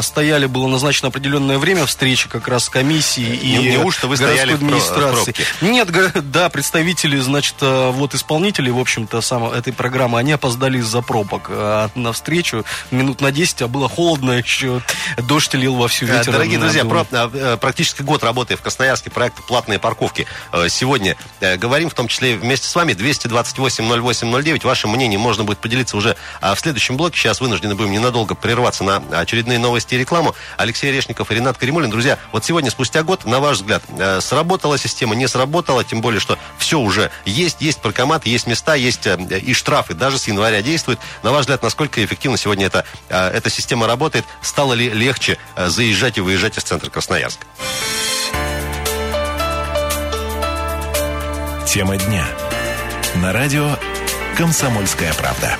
Стояли, 0.01 0.45
было 0.45 0.67
назначено 0.67 1.09
определенное 1.09 1.57
время 1.57 1.85
встречи 1.85 2.29
как 2.29 2.47
раз 2.47 2.69
комиссии 2.69 3.35
и 3.35 3.57
не, 3.57 3.71
неужто 3.71 4.07
вы 4.07 4.17
городской 4.17 4.53
администрации. 4.53 5.35
Нет, 5.61 5.89
да, 6.31 6.49
представители, 6.49 7.17
значит, 7.19 7.55
вот 7.59 8.13
исполнители, 8.13 8.69
в 8.69 8.79
общем-то, 8.79 9.21
сам, 9.21 9.45
этой 9.45 9.73
программы, 9.73 10.19
они 10.19 10.31
опоздали 10.41 10.79
из-за 10.79 11.03
пробок 11.03 11.47
а, 11.49 11.89
на 11.93 12.11
встречу 12.13 12.65
минут 12.89 13.21
на 13.21 13.31
10, 13.31 13.61
а 13.61 13.67
было 13.67 13.87
холодно 13.87 14.31
еще, 14.31 14.81
дождь 15.27 15.53
лил 15.53 15.75
во 15.75 15.87
всю 15.87 16.07
ветер. 16.07 16.31
Дорогие 16.31 16.57
друзья, 16.57 16.83
про, 16.83 17.05
э, 17.11 17.57
практически 17.61 18.01
год 18.01 18.23
работая 18.23 18.57
в 18.57 18.61
Красноярске 18.61 19.11
проект 19.11 19.45
«Платные 19.45 19.77
парковки». 19.77 20.25
Э, 20.51 20.67
сегодня 20.67 21.15
э, 21.41 21.57
говорим, 21.57 21.91
в 21.91 21.93
том 21.93 22.07
числе 22.07 22.35
вместе 22.35 22.67
с 22.67 22.73
вами, 22.73 22.93
228-08-09. 22.93 24.65
Ваше 24.65 24.87
мнение 24.87 25.19
можно 25.19 25.43
будет 25.43 25.59
поделиться 25.59 25.95
уже 25.95 26.17
в 26.41 26.55
следующем 26.57 26.97
блоке. 26.97 27.19
Сейчас 27.19 27.39
вынуждены 27.39 27.75
будем 27.75 27.91
ненадолго 27.91 28.33
прерваться 28.33 28.83
на 28.83 28.97
очередные 29.11 29.59
новости 29.59 29.93
и 29.93 29.97
рекламу. 29.99 30.33
Алексей 30.57 30.91
Решников 30.91 31.29
и 31.31 31.35
Ренат 31.35 31.59
Каримулин. 31.59 31.91
Друзья, 31.91 32.17
вот 32.31 32.43
сегодня, 32.43 32.71
спустя 32.71 33.03
год, 33.03 33.25
на 33.25 33.39
ваш 33.39 33.57
взгляд, 33.57 33.83
сработала 34.21 34.79
система, 34.79 35.13
не 35.13 35.27
сработала, 35.27 35.83
тем 35.83 36.01
более, 36.01 36.19
что 36.19 36.39
все 36.57 36.79
уже 36.79 37.11
есть, 37.25 37.57
есть 37.59 37.79
паркомат, 37.79 38.25
есть 38.25 38.47
места, 38.47 38.73
есть 38.73 39.07
и 39.07 39.53
штрафы. 39.53 39.93
Даже 39.93 40.17
с 40.17 40.30
января 40.31 40.61
действует. 40.61 40.99
На 41.23 41.31
ваш 41.31 41.41
взгляд, 41.41 41.63
насколько 41.63 42.03
эффективно 42.03 42.37
сегодня 42.37 42.65
эта, 42.65 42.85
э, 43.09 43.29
эта 43.29 43.49
система 43.49 43.87
работает? 43.87 44.25
Стало 44.41 44.73
ли 44.73 44.89
легче 44.89 45.37
э, 45.55 45.67
заезжать 45.67 46.17
и 46.17 46.21
выезжать 46.21 46.57
из 46.57 46.63
центра 46.63 46.89
Красноярска? 46.89 47.45
Тема 51.67 51.97
дня. 51.97 52.25
На 53.15 53.31
радио 53.31 53.77
«Комсомольская 54.37 55.13
правда». 55.13 55.57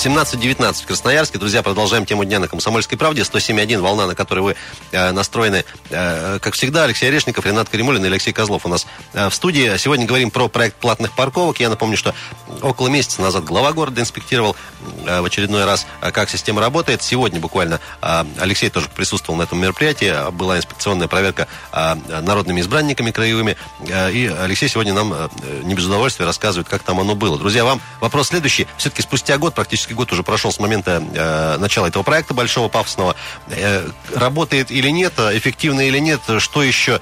17.19 0.00 0.82
в 0.82 0.86
Красноярске. 0.86 1.38
Друзья, 1.38 1.62
продолжаем 1.62 2.06
тему 2.06 2.24
дня 2.24 2.38
на 2.38 2.48
Комсомольской 2.48 2.96
правде. 2.96 3.20
107.1, 3.20 3.80
волна, 3.80 4.06
на 4.06 4.14
которой 4.14 4.40
вы 4.40 4.56
э, 4.92 5.12
настроены. 5.12 5.66
Э, 5.90 6.38
как 6.40 6.54
всегда, 6.54 6.84
Алексей 6.84 7.06
Орешников, 7.06 7.44
Ренат 7.44 7.68
Каримулин 7.68 8.02
и 8.02 8.08
Алексей 8.08 8.32
Козлов 8.32 8.64
у 8.64 8.70
нас 8.70 8.86
э, 9.12 9.28
в 9.28 9.34
студии. 9.34 9.76
Сегодня 9.76 10.06
говорим 10.06 10.30
про 10.30 10.48
проект 10.48 10.76
платных 10.76 11.12
парковок. 11.12 11.60
Я 11.60 11.68
напомню, 11.68 11.98
что 11.98 12.14
около 12.62 12.88
месяца 12.88 13.20
назад 13.20 13.44
глава 13.44 13.74
города 13.74 14.00
инспектировал 14.00 14.56
э, 15.04 15.20
в 15.20 15.24
очередной 15.26 15.66
раз, 15.66 15.86
э, 16.00 16.10
как 16.12 16.30
система 16.30 16.62
работает. 16.62 17.02
Сегодня 17.02 17.38
буквально 17.38 17.78
э, 18.00 18.24
Алексей 18.38 18.70
тоже 18.70 18.88
присутствовал 18.88 19.38
на 19.38 19.42
этом 19.42 19.60
мероприятии. 19.60 20.30
Была 20.30 20.56
инспекционная 20.56 21.08
проверка 21.08 21.46
э, 21.72 22.20
народными 22.22 22.62
избранниками 22.62 23.10
краевыми. 23.10 23.58
Э, 23.86 24.10
и 24.10 24.28
Алексей 24.28 24.70
сегодня 24.70 24.94
нам 24.94 25.12
э, 25.12 25.28
не 25.62 25.74
без 25.74 25.84
удовольствия 25.84 26.24
рассказывает, 26.24 26.70
как 26.70 26.82
там 26.84 27.00
оно 27.00 27.14
было. 27.14 27.38
Друзья, 27.38 27.66
вам 27.66 27.82
вопрос 28.00 28.28
следующий. 28.28 28.66
Все-таки 28.78 29.02
спустя 29.02 29.36
год 29.36 29.54
практически 29.54 29.89
практически 29.90 29.92
год 29.92 30.12
уже 30.12 30.22
прошел 30.22 30.52
с 30.52 30.58
момента 30.58 31.02
э, 31.14 31.56
начала 31.58 31.86
этого 31.86 32.02
проекта 32.02 32.34
большого, 32.34 32.68
пафосного. 32.68 33.14
Э, 33.48 33.86
работает 34.14 34.70
или 34.70 34.90
нет, 34.90 35.14
эффективно 35.18 35.80
или 35.80 35.98
нет, 36.00 36.20
что 36.38 36.62
еще, 36.62 37.00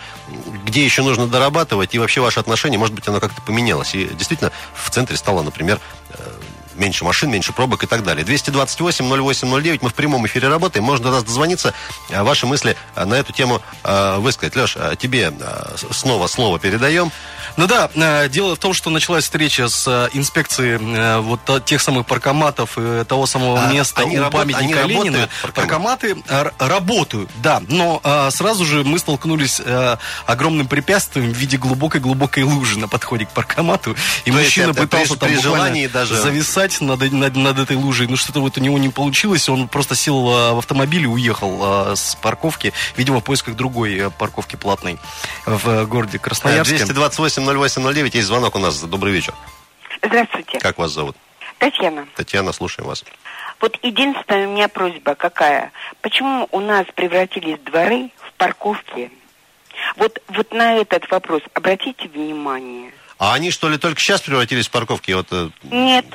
где 0.64 0.84
еще 0.84 1.02
нужно 1.02 1.26
дорабатывать, 1.26 1.94
и 1.94 1.98
вообще 1.98 2.20
ваше 2.20 2.40
отношение, 2.40 2.78
может 2.78 2.94
быть, 2.94 3.08
оно 3.08 3.20
как-то 3.20 3.42
поменялось. 3.42 3.94
И 3.94 4.06
действительно, 4.06 4.52
в 4.74 4.90
центре 4.90 5.16
стало, 5.16 5.42
например, 5.42 5.80
э, 6.10 6.14
меньше 6.78 7.04
машин, 7.04 7.30
меньше 7.30 7.52
пробок 7.52 7.84
и 7.84 7.86
так 7.86 8.04
далее. 8.04 8.24
228-08-09, 8.24 9.78
мы 9.82 9.88
в 9.90 9.94
прямом 9.94 10.26
эфире 10.26 10.48
работаем, 10.48 10.84
можно 10.84 11.06
до 11.06 11.10
нас 11.12 11.24
дозвониться, 11.24 11.74
э, 12.10 12.22
ваши 12.22 12.46
мысли 12.46 12.76
э, 12.94 13.04
на 13.04 13.14
эту 13.14 13.32
тему 13.32 13.60
э, 13.84 14.16
высказать. 14.18 14.56
Леш, 14.56 14.76
тебе 14.98 15.32
снова 15.90 16.26
слово 16.26 16.58
передаем. 16.58 17.12
Ну 17.56 17.66
да, 17.66 17.90
дело 18.28 18.54
в 18.54 18.58
том, 18.58 18.72
что 18.72 18.90
началась 18.90 19.24
встреча 19.24 19.68
с 19.68 20.08
инспекцией 20.12 21.18
вот 21.20 21.64
тех 21.64 21.80
самых 21.82 22.06
паркоматов 22.06 22.78
и 22.78 23.04
того 23.04 23.26
самого 23.26 23.64
а, 23.64 23.72
места 23.72 24.02
они 24.02 24.18
у 24.18 24.22
работ... 24.22 24.42
памятника 24.42 24.82
они 24.82 24.94
Ленина. 24.94 25.28
Паркоматы 25.54 26.16
работают, 26.58 27.30
да, 27.42 27.60
но 27.68 28.00
сразу 28.30 28.64
же 28.64 28.84
мы 28.84 28.98
столкнулись 28.98 29.60
огромным 30.26 30.68
препятствием 30.68 31.32
в 31.32 31.36
виде 31.36 31.56
глубокой-глубокой 31.56 32.44
лужи 32.44 32.78
на 32.78 32.86
подходе 32.86 33.26
к 33.26 33.30
паркомату, 33.30 33.96
и 34.24 34.30
То 34.30 34.36
мужчина 34.36 34.74
пытался 34.74 35.16
там 35.16 35.28
при 35.28 35.40
желании 35.40 35.86
даже 35.88 36.16
зависать 36.16 36.67
стоять 36.72 36.80
над, 36.80 37.12
над, 37.12 37.36
над 37.36 37.58
этой 37.58 37.76
лужей, 37.76 38.06
но 38.06 38.16
что-то 38.16 38.40
вот 38.40 38.56
у 38.58 38.60
него 38.60 38.78
не 38.78 38.88
получилось, 38.88 39.48
он 39.48 39.68
просто 39.68 39.94
сел 39.94 40.22
в 40.24 40.58
автомобиль 40.58 41.02
и 41.02 41.06
уехал 41.06 41.94
с 41.96 42.16
парковки, 42.16 42.72
видимо, 42.96 43.20
в 43.20 43.24
поисках 43.24 43.56
другой 43.56 44.10
парковки 44.18 44.56
платной 44.56 44.98
в 45.46 45.86
городе 45.86 46.18
Красноярске. 46.18 46.76
228-08-09, 46.76 48.10
есть 48.14 48.26
звонок 48.26 48.54
у 48.56 48.58
нас, 48.58 48.80
добрый 48.82 49.12
вечер. 49.12 49.34
Здравствуйте. 50.02 50.58
Как 50.58 50.78
вас 50.78 50.92
зовут? 50.92 51.16
Татьяна. 51.58 52.06
Татьяна, 52.14 52.52
слушаем 52.52 52.88
вас. 52.88 53.04
Вот 53.60 53.76
единственная 53.82 54.46
у 54.46 54.52
меня 54.52 54.68
просьба 54.68 55.14
какая. 55.16 55.72
Почему 56.00 56.48
у 56.52 56.60
нас 56.60 56.86
превратились 56.94 57.58
дворы 57.60 58.10
в 58.16 58.32
парковки? 58.34 59.10
Вот, 59.96 60.20
вот 60.28 60.52
на 60.52 60.76
этот 60.76 61.10
вопрос 61.10 61.42
обратите 61.54 62.08
внимание. 62.08 62.92
А 63.18 63.34
они 63.34 63.50
что 63.50 63.68
ли 63.68 63.78
только 63.78 64.00
сейчас 64.00 64.20
превратились 64.20 64.68
в 64.68 64.70
парковки? 64.70 65.10
Вот... 65.10 65.26
Э, 65.32 65.50
Нет, 65.64 66.06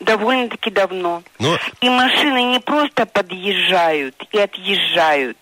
довольно-таки 0.00 0.70
давно. 0.70 1.22
Ну... 1.38 1.56
И 1.80 1.88
машины 1.88 2.42
не 2.42 2.60
просто 2.60 3.06
подъезжают 3.06 4.16
и 4.32 4.38
отъезжают. 4.38 5.38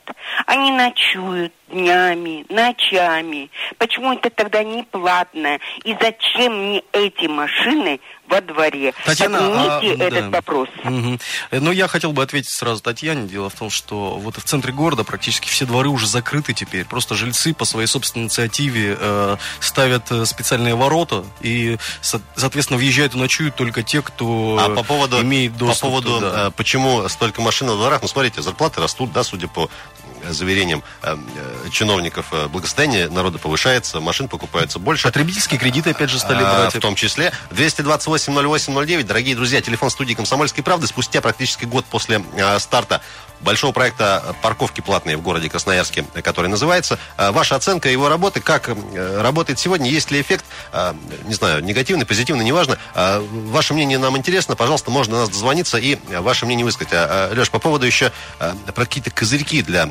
Они 0.47 0.71
ночуют 0.71 1.53
днями, 1.71 2.45
ночами. 2.49 3.51
Почему 3.79 4.13
это 4.13 4.31
тогда 4.31 4.63
не 4.63 4.83
платно? 4.83 5.59
И 5.85 5.97
зачем 6.01 6.69
мне 6.69 6.83
эти 6.93 7.27
машины 7.27 8.01
во 8.27 8.41
дворе? 8.41 8.95
Татьяна, 9.05 9.39
Поднимите 9.39 10.03
а, 10.03 10.07
этот 10.07 10.25
да. 10.25 10.37
вопрос. 10.37 10.69
Угу. 10.85 11.19
Но 11.53 11.73
я 11.73 11.89
хотел 11.89 12.13
бы 12.13 12.23
ответить 12.23 12.51
сразу 12.51 12.83
Татьяне. 12.83 13.29
Дело 13.29 13.51
в 13.51 13.55
том, 13.55 13.71
что 13.71 14.17
вот 14.17 14.37
в 14.37 14.43
центре 14.43 14.73
города 14.73 15.05
практически 15.05 15.49
все 15.49 15.67
дворы 15.67 15.89
уже 15.89 16.07
закрыты 16.07 16.53
теперь. 16.53 16.85
Просто 16.85 17.15
жильцы 17.15 17.55
по 17.55 17.65
своей 17.65 17.87
собственной 17.87 18.25
инициативе 18.25 18.97
э, 18.99 19.37
ставят 19.61 20.11
э, 20.11 20.25
специальные 20.27 20.75
ворота 20.75 21.25
и, 21.41 21.79
соответственно, 22.01 22.79
въезжают 22.79 23.15
и 23.15 23.19
ночуют 23.19 23.57
только 23.57 23.83
те, 23.83 24.03
кто 24.03 24.59
а 24.61 24.75
по 24.75 24.83
поводу, 24.83 25.21
имеет 25.23 25.57
доступ. 25.57 25.81
По 25.81 25.87
поводу, 25.89 26.15
туда. 26.21 26.49
Э, 26.49 26.51
почему 26.51 27.09
столько 27.09 27.41
машин 27.41 27.69
во 27.69 27.77
дворах, 27.77 28.03
ну, 28.03 28.09
смотрите, 28.09 28.43
зарплаты 28.43 28.81
растут, 28.81 29.13
да, 29.13 29.23
судя 29.23 29.49
по 29.49 29.71
заверениям 30.33 30.83
э, 31.03 31.17
чиновников 31.71 32.27
э, 32.33 32.49
благосостояние 32.49 33.09
народа 33.09 33.39
повышается, 33.39 34.01
машин 34.01 34.29
покупается 34.29 34.79
больше. 34.79 35.05
Потребительские 35.05 35.59
кредиты 35.59 35.91
опять 35.91 36.11
же 36.11 36.19
стали 36.19 36.43
брать. 36.43 36.75
В 36.75 36.81
том 36.81 36.95
числе. 36.95 37.33
228-08-09. 37.51 39.03
Дорогие 39.05 39.35
друзья, 39.35 39.61
телефон 39.61 39.91
студии 39.91 40.15
«Комсомольской 40.15 40.63
правды». 40.63 40.87
Спустя 40.87 41.21
практически 41.21 41.65
год 41.65 41.85
после 41.85 42.23
э, 42.37 42.59
старта 42.59 43.01
большого 43.41 43.73
проекта 43.73 44.35
парковки 44.43 44.81
платные 44.81 45.17
в 45.17 45.23
городе 45.23 45.49
Красноярске, 45.49 46.05
который 46.23 46.49
называется. 46.49 46.99
Ваша 47.17 47.57
оценка 47.57 47.89
его 47.89 48.09
работы, 48.09 48.41
как 48.41 48.71
работает 48.95 49.59
сегодня, 49.59 49.91
есть 49.91 50.11
ли 50.11 50.21
эффект, 50.21 50.45
не 51.25 51.35
знаю, 51.35 51.63
негативный, 51.65 52.07
позитивный, 52.07 52.45
неважно. 52.45 52.79
Ваше 52.95 53.75
мнение 53.75 53.99
нам 53.99 54.17
интересно, 54.17 54.57
пожалуйста, 54.57 54.91
можно 54.91 55.15
до 55.15 55.21
нас 55.23 55.31
дозвониться 55.31 55.79
и 55.79 55.99
ваше 56.19 56.47
мнение 56.47 56.65
высказать. 56.65 56.93
Леш, 57.37 57.51
по 57.51 57.59
поводу 57.59 57.87
еще 57.87 58.13
про 58.39 58.85
какие-то 58.85 59.11
козырьки 59.11 59.63
для 59.63 59.91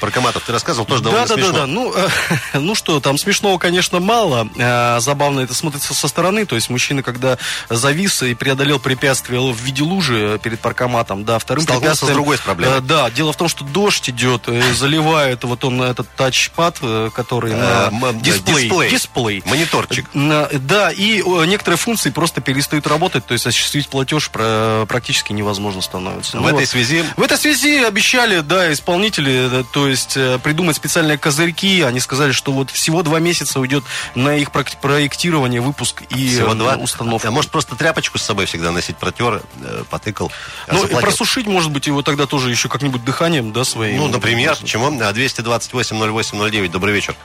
паркоматов 0.00 0.44
ты 0.44 0.52
рассказывал, 0.52 0.86
тоже 0.86 1.02
да, 1.02 1.10
довольно 1.10 1.28
да, 1.28 1.34
смешно. 1.34 1.52
Да, 1.52 1.58
да, 1.60 1.66
ну, 1.66 1.94
э, 1.94 2.08
ну 2.58 2.74
что, 2.74 3.00
там 3.00 3.18
смешного, 3.18 3.58
конечно, 3.58 4.00
мало. 4.00 4.48
Э, 4.56 4.98
забавно 5.00 5.40
это 5.40 5.54
смотрится 5.54 5.94
со 5.94 6.08
стороны. 6.08 6.46
То 6.46 6.54
есть 6.54 6.70
мужчина, 6.70 7.02
когда 7.02 7.38
завис 7.68 8.22
и 8.22 8.34
преодолел 8.34 8.78
препятствие 8.78 9.40
в 9.40 9.60
виде 9.60 9.82
лужи 9.82 10.40
перед 10.42 10.60
паркоматом, 10.60 11.24
да, 11.24 11.38
вторым 11.38 11.64
Столкнулся 11.64 12.06
с 12.06 12.08
другой 12.08 12.38
проблемой. 12.38 12.78
Э, 12.78 12.80
да, 12.88 13.10
дело 13.10 13.32
в 13.32 13.36
том, 13.36 13.48
что 13.48 13.64
дождь 13.64 14.08
идет, 14.08 14.48
э, 14.48 14.72
заливает 14.72 15.44
вот 15.44 15.62
он 15.64 15.82
этот 15.82 16.08
тачпад, 16.16 16.78
э, 16.80 17.10
который 17.14 17.52
на 17.54 17.90
Э, 17.92 18.12
дисплей. 18.14 18.64
дисплей. 18.68 18.90
дисплей. 18.90 19.42
Мониторчик. 19.44 20.06
Да, 20.14 20.90
и 20.90 21.22
некоторые 21.46 21.76
функции 21.78 22.10
просто 22.10 22.40
перестают 22.40 22.86
работать, 22.86 23.26
то 23.26 23.32
есть 23.34 23.46
осуществить 23.46 23.88
платеж 23.88 24.30
практически 24.30 25.32
невозможно 25.32 25.82
становится. 25.82 26.38
В 26.38 26.40
Ну 26.40 26.48
этой 26.48 26.60
вот. 26.60 26.68
связи 26.68 27.04
В 27.16 27.22
этой 27.22 27.36
связи 27.36 27.84
обещали, 27.84 28.40
да, 28.40 28.72
исполнители, 28.72 29.64
то 29.72 29.86
есть 29.86 30.14
придумать 30.42 30.76
специальные 30.76 31.18
козырьки. 31.18 31.82
Они 31.82 32.00
сказали, 32.00 32.32
что 32.32 32.52
вот 32.52 32.70
всего 32.70 33.02
два 33.02 33.20
месяца 33.20 33.60
уйдет 33.60 33.84
на 34.14 34.34
их 34.36 34.50
проектирование, 34.52 35.60
выпуск 35.60 36.02
и 36.10 36.28
всего 36.28 36.54
два. 36.54 36.76
установку. 36.76 37.26
А 37.28 37.30
может 37.30 37.50
просто 37.50 37.76
тряпочку 37.76 38.18
с 38.18 38.22
собой 38.22 38.46
всегда 38.46 38.70
носить, 38.72 38.96
протер, 38.96 39.42
потыкал, 39.90 40.32
ну, 40.70 40.84
и 40.86 40.94
просушить, 40.94 41.46
может 41.46 41.70
быть, 41.70 41.86
его 41.86 42.02
тогда 42.02 42.26
тоже 42.26 42.50
еще 42.50 42.68
как-нибудь 42.78 43.04
дыханием, 43.04 43.52
да, 43.52 43.64
своим. 43.64 43.96
Ну, 43.98 44.06
например, 44.08 44.54
почему? 44.60 44.86
А, 44.86 45.12
228-08-09, 45.12 46.68
добрый 46.68 46.94
вечер. 46.94 47.16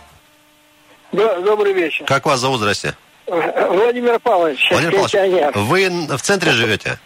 Да, 1.12 1.40
добрый 1.42 1.74
вечер. 1.74 2.06
Как 2.06 2.26
вас 2.26 2.40
зовут, 2.40 2.60
здрасте? 2.60 2.96
Владимир 3.28 4.20
Павлович, 4.20 4.68
Владимир 4.72 4.92
Павлович, 4.94 5.12
пенсионер. 5.12 5.52
вы 5.56 6.18
в 6.18 6.22
центре 6.22 6.52
живете? 6.52 6.98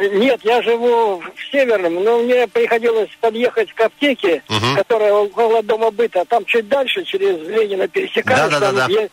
Нет, 0.00 0.40
я 0.44 0.62
живу 0.62 1.18
в 1.20 1.52
Северном, 1.52 2.02
но 2.02 2.20
мне 2.22 2.46
приходилось 2.48 3.10
подъехать 3.20 3.72
к 3.74 3.80
аптеке, 3.82 4.42
Мгм. 4.48 4.76
которая 4.76 5.12
около 5.12 5.62
дома 5.62 5.90
быта. 5.90 6.24
Там 6.24 6.44
чуть 6.46 6.68
дальше, 6.68 7.04
через 7.04 7.36
Ленина 7.48 7.86
пересекаешь. 7.86 8.50
Да-да-да-да. 8.50 8.82
там 8.86 8.90
есть- 8.90 9.12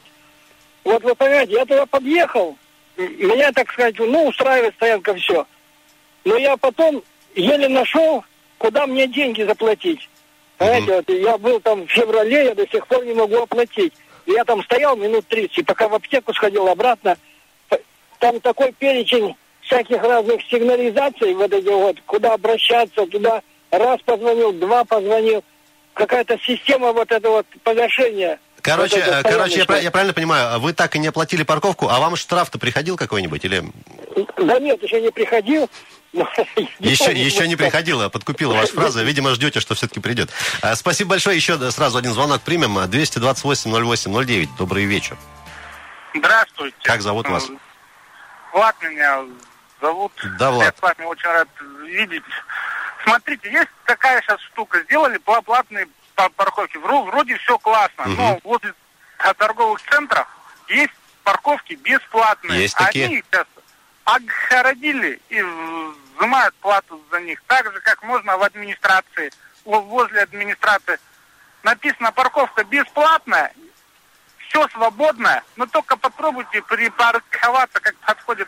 Вот 0.85 1.03
вы 1.03 1.13
понимаете, 1.15 1.53
я 1.53 1.65
туда 1.65 1.85
подъехал, 1.87 2.55
меня, 2.97 3.51
так 3.51 3.69
сказать, 3.71 3.95
ну, 3.99 4.27
устраивает 4.27 4.75
стоянка, 4.75 5.13
все. 5.15 5.45
Но 6.23 6.37
я 6.37 6.55
потом 6.57 7.01
еле 7.35 7.67
нашел, 7.67 8.23
куда 8.57 8.87
мне 8.87 9.07
деньги 9.07 9.43
заплатить. 9.43 10.09
Понимаете, 10.57 10.95
вот 10.95 11.09
я 11.09 11.37
был 11.37 11.59
там 11.59 11.85
в 11.85 11.91
феврале, 11.91 12.45
я 12.45 12.55
до 12.55 12.67
сих 12.67 12.87
пор 12.87 13.05
не 13.05 13.13
могу 13.13 13.37
оплатить. 13.41 13.93
Я 14.25 14.43
там 14.45 14.63
стоял 14.63 14.95
минут 14.95 15.27
30, 15.27 15.65
пока 15.65 15.87
в 15.87 15.95
аптеку 15.95 16.33
сходил 16.33 16.67
обратно. 16.67 17.17
Там 18.19 18.39
такой 18.39 18.71
перечень 18.71 19.35
всяких 19.61 20.01
разных 20.01 20.41
сигнализаций, 20.49 21.33
вот 21.33 21.51
эти 21.51 21.67
вот, 21.67 21.97
куда 22.05 22.33
обращаться, 22.33 23.05
туда 23.07 23.41
раз 23.71 23.99
позвонил, 24.05 24.53
два 24.53 24.85
позвонил. 24.85 25.43
Какая-то 25.93 26.37
система 26.45 26.91
вот 26.91 27.11
этого 27.11 27.37
вот 27.37 27.47
погашения. 27.63 28.39
Короче, 28.61 28.97
Вот 28.97 29.07
э, 29.07 29.23
короче 29.23 29.65
я, 29.67 29.77
я 29.77 29.91
правильно 29.91 30.13
понимаю, 30.13 30.59
вы 30.59 30.73
так 30.73 30.95
и 30.95 30.99
не 30.99 31.07
оплатили 31.07 31.43
парковку, 31.43 31.87
а 31.87 31.99
вам 31.99 32.15
штраф-то 32.15 32.57
приходил 32.57 32.97
какой-нибудь? 32.97 33.45
Или 33.45 33.63
Да 34.37 34.59
нет, 34.59 34.81
еще 34.81 35.01
не 35.01 35.11
приходил. 35.11 35.69
еще, 36.79 37.13
не 37.13 37.21
еще 37.21 37.47
не 37.47 37.55
приходила, 37.55 38.09
подкупила 38.09 38.53
ваша 38.53 38.73
фраза. 38.73 39.03
Видимо, 39.03 39.33
ждете, 39.33 39.59
что 39.59 39.75
все-таки 39.75 39.99
придет. 39.99 40.29
А, 40.61 40.75
Спасибо 40.75 41.11
большое. 41.11 41.35
Еще 41.35 41.71
сразу 41.71 41.97
один 41.97 42.13
звонок 42.13 42.41
примем. 42.41 42.77
228-08-09. 42.77 44.49
Добрый 44.57 44.85
вечер. 44.85 45.17
Здравствуйте. 46.13 46.75
Как 46.83 47.01
зовут 47.01 47.27
вас? 47.27 47.47
Влад 48.53 48.75
меня 48.81 49.23
зовут. 49.81 50.13
Да, 50.39 50.51
Влад. 50.51 50.65
Я 50.67 50.73
с 50.77 50.81
вами 50.81 51.07
очень 51.07 51.29
рад 51.29 51.49
видеть. 51.85 52.23
Смотрите, 53.03 53.51
есть 53.51 53.69
такая 53.85 54.21
сейчас 54.21 54.39
штука. 54.41 54.81
Сделали 54.83 55.19
пла- 55.19 55.43
платные 55.43 55.87
па- 56.15 56.29
парковки. 56.29 56.77
Вро- 56.77 57.05
Вроде 57.05 57.37
все 57.37 57.57
классно. 57.59 58.05
Мгм. 58.05 58.15
Но 58.15 58.39
возле 58.43 58.73
а, 59.19 59.33
торговых 59.33 59.81
центров 59.89 60.27
есть 60.69 60.93
парковки 61.23 61.73
бесплатные. 61.73 62.61
Есть 62.61 62.75
такие. 62.77 63.05
Они 63.05 63.15
их 63.17 63.25
сейчас 63.29 63.45
огородили 64.05 65.19
и 65.29 65.41
взимают 66.17 66.55
плату 66.55 67.01
за 67.11 67.19
них. 67.21 67.41
Так 67.47 67.71
же, 67.71 67.79
как 67.81 68.01
можно 68.03 68.37
в 68.37 68.43
администрации. 68.43 69.31
Во- 69.63 69.81
Возле 69.81 70.21
администрации 70.23 70.99
написано 71.63 72.11
парковка 72.11 72.63
бесплатная, 72.63 73.51
все 74.47 74.67
свободное, 74.69 75.43
но 75.55 75.65
только 75.65 75.97
попробуйте 75.97 76.61
припарковаться, 76.61 77.79
как 77.79 77.95
подходит 77.97 78.47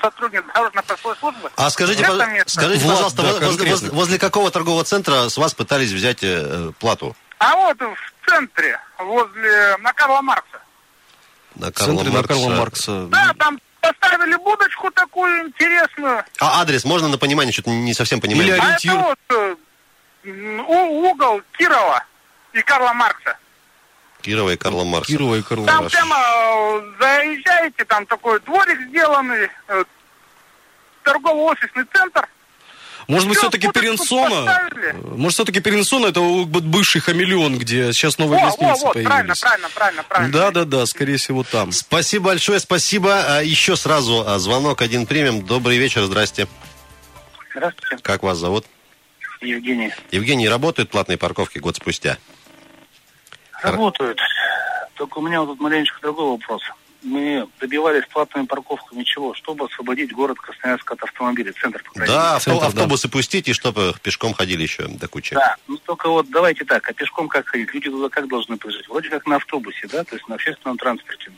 сотрудник 0.00 0.44
дорожно-постовой 0.54 1.16
службы. 1.16 1.50
А 1.56 1.68
скажите, 1.70 2.02
место. 2.04 2.50
скажите 2.50 2.84
Влад, 2.84 2.94
пожалуйста, 2.94 3.22
да, 3.22 3.32
воз- 3.32 3.40
возле, 3.42 3.70
возле- 3.70 3.90
возле 3.90 4.18
какого 4.18 4.50
торгового 4.50 4.84
центра 4.84 5.28
с 5.28 5.36
вас 5.36 5.52
пытались 5.54 5.90
взять 5.90 6.20
э, 6.22 6.70
плату? 6.78 7.16
А 7.38 7.54
вот 7.56 7.76
в 7.80 8.30
центре, 8.30 8.80
возле, 8.98 9.76
на 9.78 9.92
Карла 9.92 10.22
Маркса. 10.22 10.60
На 11.56 11.70
В 11.70 11.74
центре 11.74 12.10
на 12.10 12.22
Карла 12.22 12.48
Маркса. 12.50 13.06
Да, 13.08 13.34
там 13.38 13.58
поставили 13.92 14.36
будочку 14.36 14.90
такую 14.90 15.46
интересную. 15.46 16.24
А 16.40 16.60
адрес 16.60 16.84
можно 16.84 17.08
на 17.08 17.18
понимание? 17.18 17.52
Что-то 17.52 17.70
не 17.70 17.94
совсем 17.94 18.20
понимаю. 18.20 18.48
Или 18.48 18.58
А 18.58 18.74
это 18.76 18.94
вот 18.94 19.18
э, 19.30 19.56
угол 20.68 21.42
Кирова 21.52 22.04
и 22.52 22.62
Карла 22.62 22.92
Маркса. 22.92 23.36
Кирова 24.22 24.50
и 24.50 24.56
Карла 24.56 24.84
Маркса. 24.84 25.12
Кирова 25.12 25.34
и 25.36 25.42
Карла 25.42 25.66
Там 25.66 25.76
Маркса. 25.82 25.96
прямо 25.96 26.16
э, 26.16 26.92
заезжаете, 27.00 27.84
там 27.84 28.06
такой 28.06 28.40
дворик 28.40 28.80
сделанный, 28.88 29.48
э, 29.68 29.84
торгово-офисный 31.04 31.84
центр. 31.92 32.26
Может 33.08 33.28
быть, 33.28 33.38
все-таки 33.38 33.68
Перенсона? 33.68 34.68
Может, 35.04 35.34
все-таки 35.34 35.60
Перенсона 35.60 36.06
это 36.06 36.20
бывший 36.20 37.00
хамелеон, 37.00 37.58
где 37.58 37.92
сейчас 37.92 38.18
новые 38.18 38.40
во, 38.40 38.46
гостиницы 38.46 38.84
вот, 38.84 38.92
правильно, 38.94 39.10
появились. 39.10 39.40
правильно, 39.40 39.68
правильно, 39.74 40.02
правильно. 40.02 40.32
Да, 40.32 40.50
да, 40.50 40.64
да, 40.64 40.86
скорее 40.86 41.16
всего 41.16 41.44
там. 41.44 41.70
Спасибо 41.70 42.26
большое, 42.26 42.58
спасибо. 42.58 43.36
А, 43.38 43.42
Еще 43.42 43.76
сразу 43.76 44.24
а, 44.26 44.38
звонок 44.38 44.82
один 44.82 45.06
примем. 45.06 45.46
Добрый 45.46 45.78
вечер, 45.78 46.04
здрасте. 46.04 46.48
Здравствуйте, 47.54 48.02
Как 48.02 48.22
вас 48.24 48.38
зовут? 48.38 48.66
Евгений. 49.40 49.92
Евгений, 50.10 50.48
работают 50.48 50.90
платные 50.90 51.16
парковки 51.16 51.58
год 51.58 51.76
спустя? 51.76 52.18
Работают. 53.62 54.18
Только 54.94 55.18
у 55.18 55.22
меня 55.22 55.40
вот 55.40 55.46
тут 55.46 55.60
маленечко 55.60 56.00
другой 56.02 56.30
вопрос. 56.30 56.62
Мы 57.06 57.48
добивались 57.60 58.04
платными 58.06 58.46
парковками 58.46 59.04
чего? 59.04 59.32
Чтобы 59.34 59.66
освободить 59.66 60.12
город 60.12 60.38
Красноярск 60.38 60.90
от 60.90 61.02
автомобилей, 61.02 61.52
центр, 61.52 61.82
по 61.84 61.92
крайней 61.92 62.12
Да, 62.12 62.38
Центр, 62.40 62.60
да. 62.60 62.66
автобусы 62.66 63.08
пустить, 63.08 63.48
и 63.48 63.52
чтобы 63.52 63.94
пешком 64.02 64.34
ходили 64.34 64.62
еще 64.62 64.88
до 64.88 65.06
кучи. 65.06 65.34
Да, 65.34 65.56
ну 65.68 65.78
только 65.78 66.08
вот 66.08 66.28
давайте 66.30 66.64
так, 66.64 66.88
а 66.88 66.92
пешком 66.92 67.28
как 67.28 67.46
ходить? 67.46 67.72
Люди 67.72 67.88
туда 67.88 68.08
как 68.08 68.28
должны 68.28 68.56
поезжать? 68.56 68.88
Вроде 68.88 69.08
как 69.08 69.24
на 69.26 69.36
автобусе, 69.36 69.86
да, 69.86 70.02
то 70.04 70.16
есть 70.16 70.28
на 70.28 70.34
общественном 70.34 70.76
транспорте. 70.76 71.30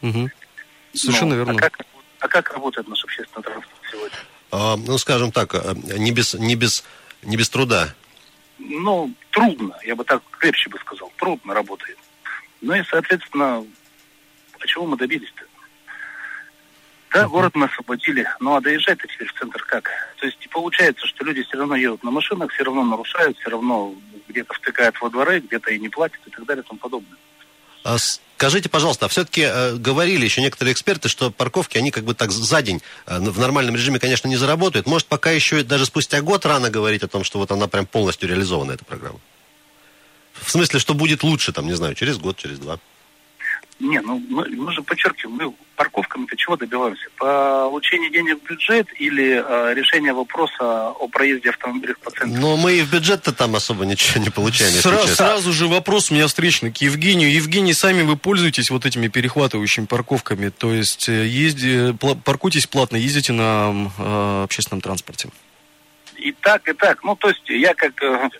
Мгм. 0.00 0.30
Совершенно 0.92 1.34
Ну, 1.36 1.44
верно. 1.44 1.52
А 1.52 1.56
как, 1.56 1.78
а 2.20 2.28
как 2.28 2.52
работает 2.52 2.88
наш 2.88 3.04
общественный 3.04 3.44
транспорт 3.44 3.80
сегодня? 3.90 4.18
А, 4.50 4.76
ну, 4.76 4.98
скажем 4.98 5.30
так, 5.30 5.54
а, 5.54 5.74
не 5.74 6.10
без, 6.10 6.34
не 6.34 6.56
без, 6.56 6.84
не 7.22 7.36
без 7.36 7.48
труда. 7.48 7.94
Ну, 8.58 9.12
трудно, 9.30 9.76
я 9.84 9.94
бы 9.94 10.04
так 10.04 10.22
крепче 10.30 10.68
бы 10.70 10.78
сказал, 10.78 11.12
трудно 11.16 11.54
работает. 11.54 11.98
Ну 12.60 12.74
и, 12.74 12.82
соответственно, 12.90 13.64
а 14.66 14.68
чего 14.68 14.86
мы 14.86 14.96
добились-то? 14.96 15.44
Да, 17.12 17.28
город 17.28 17.54
мы 17.54 17.66
освободили, 17.66 18.28
ну 18.40 18.56
а 18.56 18.60
доезжать-то 18.60 19.06
теперь 19.06 19.28
в 19.28 19.38
центр 19.38 19.62
как? 19.64 19.88
То 20.18 20.26
есть 20.26 20.38
получается, 20.50 21.06
что 21.06 21.24
люди 21.24 21.42
все 21.44 21.56
равно 21.56 21.76
едут 21.76 22.02
на 22.02 22.10
машинах, 22.10 22.52
все 22.52 22.64
равно 22.64 22.84
нарушают, 22.84 23.38
все 23.38 23.50
равно 23.50 23.94
где-то 24.28 24.52
втыкают 24.54 25.00
во 25.00 25.08
дворы, 25.08 25.40
где-то 25.40 25.70
и 25.70 25.78
не 25.78 25.88
платят 25.88 26.20
и 26.26 26.30
так 26.30 26.44
далее 26.44 26.62
и 26.62 26.66
тому 26.66 26.78
подобное. 26.78 27.16
А 27.84 27.96
Скажите, 28.36 28.68
пожалуйста, 28.68 29.06
а 29.06 29.08
все-таки 29.08 29.48
говорили 29.78 30.26
еще 30.26 30.42
некоторые 30.42 30.74
эксперты, 30.74 31.08
что 31.08 31.30
парковки, 31.30 31.78
они 31.78 31.90
как 31.90 32.04
бы 32.04 32.12
так 32.12 32.30
за 32.30 32.60
день 32.60 32.82
э, 33.06 33.18
в 33.18 33.38
нормальном 33.38 33.74
режиме, 33.76 33.98
конечно, 33.98 34.28
не 34.28 34.36
заработают. 34.36 34.86
Может, 34.86 35.06
пока 35.06 35.30
еще 35.30 35.62
даже 35.62 35.86
спустя 35.86 36.20
год 36.20 36.44
рано 36.44 36.68
говорить 36.68 37.02
о 37.02 37.08
том, 37.08 37.24
что 37.24 37.38
вот 37.38 37.50
она 37.50 37.66
прям 37.66 37.86
полностью 37.86 38.28
реализована, 38.28 38.72
эта 38.72 38.84
программа? 38.84 39.20
В 40.34 40.50
смысле, 40.50 40.80
что 40.80 40.92
будет 40.92 41.22
лучше, 41.22 41.52
там, 41.52 41.66
не 41.66 41.72
знаю, 41.72 41.94
через 41.94 42.18
год, 42.18 42.36
через 42.36 42.58
два? 42.58 42.78
Не, 43.78 44.00
ну 44.00 44.22
мы, 44.30 44.48
мы 44.48 44.72
же 44.72 44.82
подчеркиваем, 44.82 45.36
мы 45.36 45.54
парковками-то 45.76 46.34
чего 46.36 46.56
добиваемся? 46.56 47.04
Получение 47.18 48.10
денег 48.10 48.38
в 48.42 48.48
бюджет 48.48 48.86
или 48.98 49.42
э, 49.46 49.74
решение 49.74 50.14
вопроса 50.14 50.88
о 50.88 51.08
проезде 51.08 51.50
автомобилей 51.50 51.94
по 52.02 52.10
центру? 52.10 52.40
Но 52.40 52.56
мы 52.56 52.72
и 52.72 52.82
в 52.82 52.90
бюджет-то 52.90 53.32
там 53.32 53.54
особо 53.54 53.84
ничего 53.84 54.24
не 54.24 54.30
получаем, 54.30 54.72
Сра- 54.72 55.06
сразу 55.06 55.52
же 55.52 55.66
вопрос 55.68 56.10
у 56.10 56.14
меня 56.14 56.26
встречный 56.26 56.72
к 56.72 56.78
Евгению. 56.78 57.30
Евгений, 57.30 57.74
сами 57.74 58.00
вы 58.00 58.16
пользуетесь 58.16 58.70
вот 58.70 58.86
этими 58.86 59.08
перехватывающими 59.08 59.84
парковками, 59.84 60.48
то 60.48 60.72
есть 60.72 61.10
э, 61.10 61.26
езди, 61.26 61.90
пла- 61.92 62.18
паркуйтесь 62.18 62.66
платно, 62.66 62.96
ездите 62.96 63.34
на 63.34 63.90
э, 63.98 64.42
общественном 64.44 64.80
транспорте. 64.80 65.28
И 66.16 66.32
так, 66.32 66.66
и 66.66 66.72
так. 66.72 67.04
Ну, 67.04 67.14
то 67.14 67.28
есть 67.28 67.42
я 67.48 67.74
как, 67.74 68.02
э, 68.02 68.30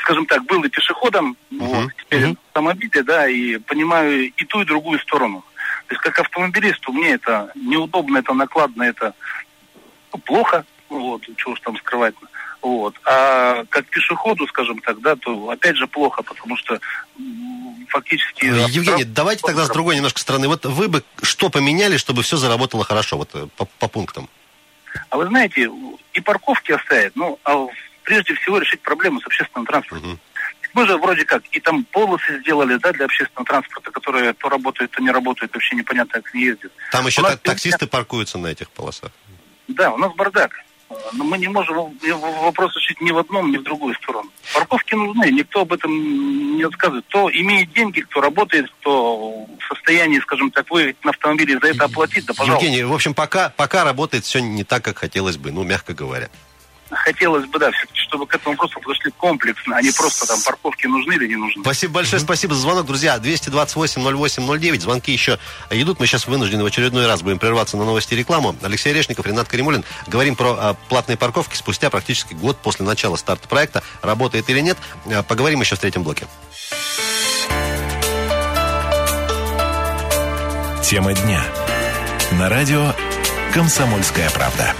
скажем 0.00 0.26
так, 0.26 0.44
был 0.44 0.62
и 0.64 0.68
пешеходом, 0.68 1.36
вот, 1.50 1.90
теперь 1.98 2.28
в 2.28 2.36
автомобиле, 2.48 3.02
да, 3.02 3.28
и 3.28 3.58
понимаю 3.58 4.32
и 4.36 4.44
ту, 4.44 4.62
и 4.62 4.64
другую 4.64 4.98
сторону. 5.00 5.44
То 5.86 5.94
есть 5.94 6.02
как 6.02 6.18
автомобилисту 6.18 6.92
мне 6.92 7.12
это 7.12 7.50
неудобно, 7.54 8.18
это 8.18 8.32
накладно, 8.34 8.82
это 8.82 9.14
ну, 10.12 10.18
плохо, 10.20 10.64
вот, 10.88 11.22
чего 11.36 11.52
уж 11.52 11.60
там 11.60 11.76
скрывать. 11.78 12.14
Вот. 12.60 12.94
А 13.04 13.64
как 13.70 13.86
пешеходу, 13.86 14.46
скажем 14.46 14.78
так, 14.78 15.00
да, 15.00 15.16
то 15.16 15.50
опять 15.50 15.76
же 15.76 15.86
плохо, 15.88 16.22
потому 16.22 16.56
что 16.56 16.78
фактически... 17.88 18.44
Э, 18.44 18.66
Евгений, 18.68 19.02
автотранспорт- 19.02 19.12
давайте 19.12 19.42
тогда 19.42 19.64
с 19.64 19.68
другой 19.68 19.96
немножко 19.96 20.20
стороны. 20.20 20.46
Вот 20.46 20.64
вы 20.64 20.88
бы 20.88 21.02
что 21.22 21.50
поменяли, 21.50 21.96
чтобы 21.96 22.22
все 22.22 22.36
заработало 22.36 22.84
хорошо, 22.84 23.16
вот 23.18 23.30
э, 23.34 23.48
по, 23.56 23.64
по 23.64 23.88
пунктам? 23.88 24.28
А 25.10 25.16
вы 25.16 25.26
знаете, 25.26 25.70
и 26.12 26.20
парковки 26.20 26.72
оставить, 26.72 27.16
ну, 27.16 27.38
а 27.44 27.66
прежде 28.02 28.34
всего 28.34 28.58
решить 28.58 28.80
проблему 28.82 29.20
с 29.20 29.26
общественным 29.26 29.66
транспортом. 29.66 30.10
Мгм. 30.10 30.20
Мы 30.74 30.86
же 30.86 30.96
вроде 30.96 31.24
как 31.24 31.42
и 31.50 31.60
там 31.60 31.84
полосы 31.84 32.40
сделали, 32.40 32.76
да, 32.76 32.92
для 32.92 33.04
общественного 33.04 33.44
транспорта, 33.44 33.90
которые 33.90 34.32
то 34.32 34.48
работают, 34.48 34.90
то 34.90 35.02
не 35.02 35.10
работают, 35.10 35.52
вообще 35.52 35.76
непонятно, 35.76 36.22
как 36.22 36.32
не 36.34 36.44
ездят. 36.44 36.72
Там 36.90 37.06
еще 37.06 37.20
нас 37.20 37.32
так- 37.32 37.42
таксисты 37.42 37.86
паркуются 37.86 38.38
на 38.38 38.46
этих 38.46 38.70
полосах. 38.70 39.12
Да, 39.68 39.92
у 39.92 39.98
нас 39.98 40.12
бардак. 40.14 40.52
Но 41.14 41.24
мы 41.24 41.38
не 41.38 41.48
можем 41.48 41.98
вопрос 42.42 42.76
решить 42.76 43.00
ни 43.00 43.10
в 43.12 43.18
одном, 43.18 43.50
ни 43.50 43.56
в 43.56 43.62
другую 43.62 43.94
сторону. 43.94 44.30
Парковки 44.52 44.94
нужны, 44.94 45.30
никто 45.30 45.62
об 45.62 45.72
этом 45.72 46.56
не 46.56 46.62
отказывает. 46.64 47.04
Кто 47.08 47.30
имеет 47.30 47.72
деньги, 47.72 48.00
кто 48.00 48.20
работает, 48.20 48.70
кто 48.80 49.44
в 49.44 49.64
состоянии, 49.68 50.20
скажем 50.20 50.50
так, 50.50 50.70
выехать 50.70 51.02
на 51.04 51.10
автомобиле 51.10 51.54
и 51.54 51.58
за 51.58 51.68
это 51.68 51.84
оплатить, 51.84 52.26
да 52.26 52.34
пожалуйста. 52.34 52.64
Евгений, 52.66 52.84
в 52.84 52.92
общем, 52.92 53.14
пока, 53.14 53.50
пока 53.56 53.84
работает 53.84 54.24
все 54.24 54.40
не 54.40 54.64
так, 54.64 54.84
как 54.84 54.98
хотелось 54.98 55.38
бы, 55.38 55.50
ну, 55.50 55.62
мягко 55.64 55.94
говоря. 55.94 56.28
Хотелось 56.92 57.46
бы, 57.46 57.58
да, 57.58 57.70
все-таки, 57.70 57.98
чтобы 58.00 58.26
к 58.26 58.34
этому 58.34 58.54
вопросу 58.54 58.78
подошли 58.80 59.10
комплексно, 59.16 59.76
а 59.76 59.82
не 59.82 59.90
просто 59.92 60.26
там 60.26 60.40
парковки 60.42 60.86
нужны 60.86 61.14
или 61.14 61.28
не 61.28 61.36
нужны. 61.36 61.62
Спасибо 61.62 61.94
большое, 61.94 62.20
спасибо 62.20 62.54
за 62.54 62.60
звонок, 62.60 62.86
друзья. 62.86 63.16
228-08-09, 63.16 64.80
звонки 64.80 65.12
еще 65.12 65.38
идут. 65.70 66.00
Мы 66.00 66.06
сейчас 66.06 66.26
вынуждены 66.26 66.62
в 66.62 66.66
очередной 66.66 67.06
раз 67.06 67.22
будем 67.22 67.38
прерваться 67.38 67.76
на 67.76 67.84
новости 67.84 68.14
и 68.14 68.16
рекламу. 68.16 68.54
Алексей 68.62 68.92
Решников, 68.92 69.26
Ренат 69.26 69.48
Каримулин. 69.48 69.84
Говорим 70.06 70.36
про 70.36 70.50
а, 70.58 70.74
платные 70.88 71.16
парковки 71.16 71.56
спустя 71.56 71.88
практически 71.90 72.34
год 72.34 72.58
после 72.58 72.84
начала 72.84 73.16
старта 73.16 73.48
проекта. 73.48 73.82
Работает 74.02 74.48
или 74.50 74.60
нет, 74.60 74.76
А, 75.06 75.22
поговорим 75.22 75.60
еще 75.60 75.76
в 75.76 75.78
третьем 75.78 76.02
блоке. 76.02 76.26
Тема 80.82 81.14
дня. 81.14 81.42
На 82.32 82.48
радио 82.48 82.92
«Комсомольская 83.54 84.28
правда». 84.30 84.74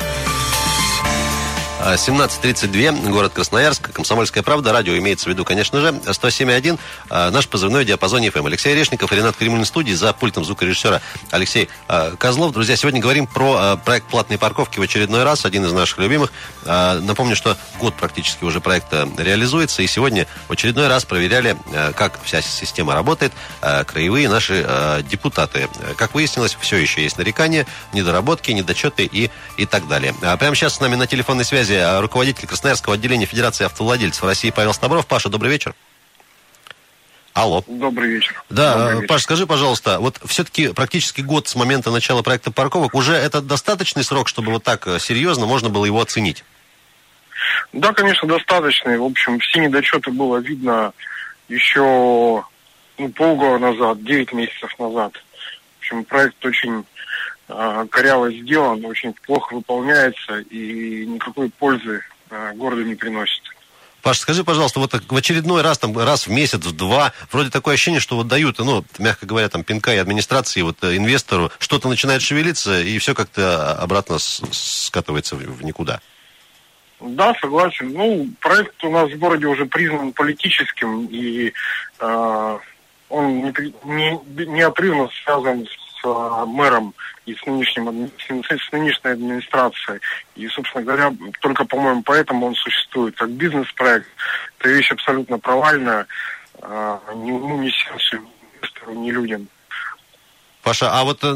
А, 1.85 1.95
17.32, 1.97 3.11
город 3.11 3.33
Красноярск, 3.33 3.91
Комсомольская 3.91 4.45
правда, 4.45 4.73
радио 4.73 4.97
имеется 4.99 5.27
в 5.27 5.29
виду, 5.31 5.45
конечно 5.45 5.81
же, 5.81 5.89
107.1, 5.89 6.79
а, 7.11 7.33
наш 7.33 7.49
позывной 7.49 7.83
в 7.83 7.87
диапазоне 7.89 8.29
FM. 8.29 8.47
Алексей 8.47 8.73
Решников, 8.73 9.11
Ренат 9.11 9.35
Кремлин 9.35 9.65
студии, 9.65 9.93
за 9.93 10.13
пультом 10.13 10.45
звукорежиссера 10.45 11.01
Алексей 11.33 11.69
а, 11.89 12.15
Козлов. 12.15 12.53
Друзья, 12.53 12.77
сегодня 12.77 13.01
говорим 13.01 13.27
про 13.27 13.57
а, 13.59 13.77
проект 13.77 14.07
платной 14.07 14.39
парковки 14.39 14.79
в 14.79 14.83
очередной 14.83 15.25
раз, 15.25 15.45
один 15.45 15.65
из 15.65 15.73
наших 15.73 15.99
любимых. 15.99 16.33
Напомню, 16.65 17.35
что 17.35 17.57
год 17.81 17.95
практически 17.95 18.45
уже 18.45 18.61
проекта 18.61 19.09
реализуется, 19.19 19.83
и 19.83 19.89
сегодня 19.89 20.29
в 20.47 20.53
очередной 20.53 20.87
раз 20.87 21.05
проверяли, 21.05 21.57
как 21.97 22.23
вся 22.23 22.41
система 22.41 22.95
работает, 22.95 23.33
краевые 23.61 24.29
наши 24.29 25.05
депутаты. 25.11 25.69
Как 25.97 26.15
выяснилось, 26.15 26.57
все 26.61 26.77
еще 26.77 27.03
есть 27.03 27.19
нарекания, 27.19 27.67
недоработки, 27.93 28.53
недочеты 28.53 29.05
и, 29.11 29.31
и 29.57 29.67
так 29.67 29.89
далее. 29.89 30.15
Прямо 30.39 30.55
сейчас 30.55 30.77
с 30.77 30.81
нами 30.81 30.95
на 30.95 31.09
телефонной 31.09 31.45
связи 31.45 31.72
а, 31.77 32.01
руководитель 32.01 32.47
Красноярского 32.47 32.95
отделения 32.95 33.27
Федерации 33.27 33.65
автовладельцев 33.65 34.25
России 34.25 34.51
Павел 34.51 34.73
Стабров. 34.75 35.07
Паша, 35.07 35.29
добрый 35.29 35.51
вечер. 35.53 35.75
Алло. 37.35 37.65
Добрый 37.67 38.11
вечер. 38.11 38.43
Да, 38.51 38.75
Добрый 38.75 38.93
э, 38.93 38.95
вечер. 38.97 39.09
Паш, 39.09 39.23
скажи, 39.23 39.47
пожалуйста, 39.47 40.01
вот 40.01 40.21
все-таки 40.27 40.69
практически 40.69 41.23
год 41.23 41.49
с 41.49 41.55
момента 41.55 41.91
начала 41.91 42.23
проекта 42.23 42.51
парковок, 42.51 42.95
уже 42.95 43.15
это 43.15 43.41
достаточный 43.41 44.05
срок, 44.05 44.29
чтобы 44.29 44.53
вот 44.53 44.65
так 44.65 44.87
э, 44.87 44.99
серьезно 44.99 45.47
можно 45.47 45.71
было 45.71 45.87
его 45.87 46.01
оценить? 46.01 46.45
Да, 47.73 47.93
конечно, 47.93 48.29
достаточно. 48.29 48.99
В 48.99 49.05
общем, 49.05 49.39
все 49.39 49.61
недочеты 49.61 50.11
было 50.11 50.39
видно 50.39 50.93
еще 51.49 52.45
ну, 52.99 53.09
полгода 53.09 53.59
назад, 53.59 54.05
9 54.05 54.33
месяцев 54.35 54.79
назад. 54.79 55.15
В 55.15 55.81
общем, 55.81 56.05
проект 56.05 56.45
очень 56.45 56.85
коряво 57.49 58.33
сделан, 58.33 58.85
очень 58.85 59.15
плохо 59.27 59.55
выполняется 59.55 60.39
и 60.39 61.07
никакой 61.07 61.51
пользы 61.51 62.03
э, 62.31 62.53
городу 62.55 62.83
не 62.83 62.95
приносит. 62.95 63.43
Паш, 64.03 64.19
скажи, 64.19 64.43
пожалуйста, 64.43 64.81
вот 64.81 64.93
в 64.93 65.17
очередной 65.17 65.63
раз, 65.63 65.79
там, 65.79 65.97
раз 65.97 66.27
в 66.27 66.31
месяц, 66.31 66.59
в 66.65 66.75
два, 66.75 67.13
вроде 67.31 67.51
такое 67.51 67.75
ощущение, 67.75 68.01
что 68.01 68.17
вот 68.17 68.27
дают, 68.27 68.59
ну, 68.59 68.85
мягко 68.99 69.27
говоря, 69.27 69.49
там, 69.49 69.63
пинка 69.63 69.95
и 69.95 69.99
администрации, 69.99 70.61
и 70.61 70.63
вот 70.65 70.83
э, 70.83 70.97
инвестору, 70.97 71.53
что-то 71.59 71.89
начинает 71.89 72.21
шевелиться, 72.21 72.81
и 72.81 72.99
все 72.99 73.15
как-то 73.15 73.75
обратно 73.75 74.19
с- 74.19 74.43
скатывается 74.51 75.37
в 75.37 75.63
никуда. 75.63 76.01
Да, 77.01 77.35
согласен. 77.41 77.93
Ну, 77.93 78.29
проект 78.41 78.83
у 78.85 78.91
нас 78.91 79.11
в 79.11 79.19
городе 79.19 79.47
уже 79.47 79.67
признан 79.67 80.13
политическим, 80.13 81.07
и 81.07 81.53
э, 82.01 82.59
он 83.09 83.45
непри- 83.45 83.75
не- 83.85 84.47
неотрывно 84.47 85.09
связан 85.25 85.67
с 86.03 86.07
э, 86.07 86.45
мэром 86.47 86.95
и 87.27 87.35
с, 87.35 87.47
нынешним, 87.47 88.11
с, 88.19 88.73
нынешней 88.73 89.11
администрацией. 89.11 90.01
И, 90.35 90.49
собственно 90.49 90.85
говоря, 90.85 91.13
только, 91.41 91.65
по-моему, 91.65 92.03
поэтому 92.03 92.47
он 92.47 92.55
существует. 92.55 93.17
Как 93.17 93.31
бизнес-проект, 93.31 94.09
это 94.59 94.69
вещь 94.69 94.91
абсолютно 94.91 95.39
провальная, 95.39 96.07
э, 96.61 96.99
ни 97.17 97.31
уму, 97.31 97.59
ни 97.59 97.71
сердцу, 97.71 98.17
ни 98.17 98.57
инвестору, 98.59 98.93
ни 98.93 99.11
людям. 99.11 99.49
Паша, 100.63 100.93
а 100.93 101.03
вот 101.03 101.25
э, 101.25 101.35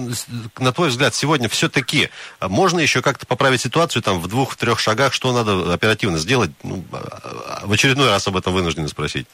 на 0.58 0.72
твой 0.72 0.88
взгляд, 0.88 1.14
сегодня 1.14 1.48
все-таки 1.48 2.10
можно 2.40 2.78
еще 2.78 3.02
как-то 3.02 3.26
поправить 3.26 3.60
ситуацию 3.60 4.02
там 4.02 4.20
в 4.20 4.28
двух-трех 4.28 4.78
шагах, 4.78 5.12
что 5.12 5.32
надо 5.32 5.72
оперативно 5.72 6.18
сделать? 6.18 6.50
Ну, 6.62 6.84
а- 6.92 7.60
а- 7.62 7.66
в 7.66 7.72
очередной 7.72 8.08
раз 8.08 8.26
об 8.28 8.36
этом 8.36 8.52
вынуждены 8.52 8.88
спросить. 8.88 9.26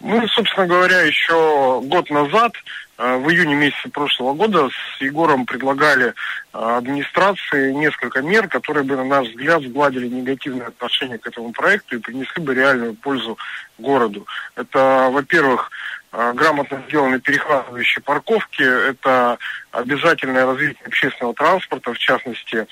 Ну, 0.00 0.26
собственно 0.28 0.66
говоря, 0.66 1.02
еще 1.02 1.80
год 1.84 2.10
назад, 2.10 2.52
в 3.00 3.30
июне 3.30 3.54
месяце 3.54 3.88
прошлого 3.88 4.34
года, 4.34 4.68
с 4.68 5.00
Егором 5.00 5.46
предлагали 5.46 6.08
э, 6.08 6.12
администрации 6.52 7.72
несколько 7.72 8.20
мер, 8.20 8.46
которые 8.46 8.84
бы, 8.84 8.94
на 8.94 9.04
наш 9.04 9.28
взгляд, 9.28 9.62
сгладили 9.62 10.06
негативное 10.06 10.66
отношение 10.66 11.16
к 11.18 11.26
этому 11.26 11.52
проекту 11.52 11.96
и 11.96 12.00
принесли 12.00 12.42
бы 12.42 12.54
реальную 12.54 12.94
пользу 12.94 13.38
городу. 13.78 14.26
Это, 14.54 15.08
во-первых, 15.10 15.70
э, 16.12 16.32
грамотно 16.34 16.82
сделаны 16.88 17.20
перехватывающие 17.20 18.02
парковки. 18.02 18.62
Это 18.62 19.38
обязательное 19.70 20.44
развитие 20.44 20.84
общественного 20.84 21.34
транспорта, 21.34 21.94
в 21.94 21.98
частности, 21.98 22.66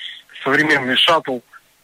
современный 0.44 0.96
шаттл 0.96 1.38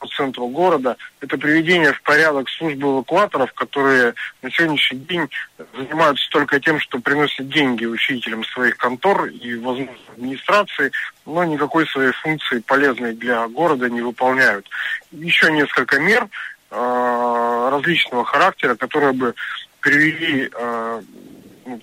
по 0.05 0.09
центру 0.09 0.49
города. 0.49 0.97
Это 1.21 1.39
приведение 1.39 1.93
в 1.93 2.03
порядок 2.03 2.51
службы 2.51 2.89
эвакуаторов, 2.89 3.53
которые 3.55 4.15
на 4.43 4.51
сегодняшний 4.51 4.99
день 4.99 5.29
занимаются 5.75 6.29
только 6.31 6.61
тем, 6.61 6.79
что 6.79 6.99
приносят 6.99 7.49
деньги 7.49 7.87
учителям 7.87 8.45
своих 8.45 8.77
контор 8.77 9.27
и, 9.27 9.55
возможно, 9.57 9.95
администрации, 10.13 10.93
но 11.25 11.45
никакой 11.45 11.87
своей 11.87 12.13
функции 12.13 12.59
полезной 12.59 13.15
для 13.15 13.49
города 13.49 13.89
не 13.89 14.03
выполняют. 14.03 14.69
Еще 15.11 15.51
несколько 15.51 15.99
мер 15.99 16.29
э, 16.71 17.69
различного 17.73 18.27
характера, 18.27 18.75
которые 18.75 19.15
бы 19.15 19.35
привели 19.81 20.51
э, 20.53 21.03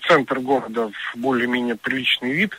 центр 0.06 0.38
города 0.38 0.90
в 0.90 1.18
более-менее 1.18 1.74
приличный 1.74 2.32
вид 2.32 2.52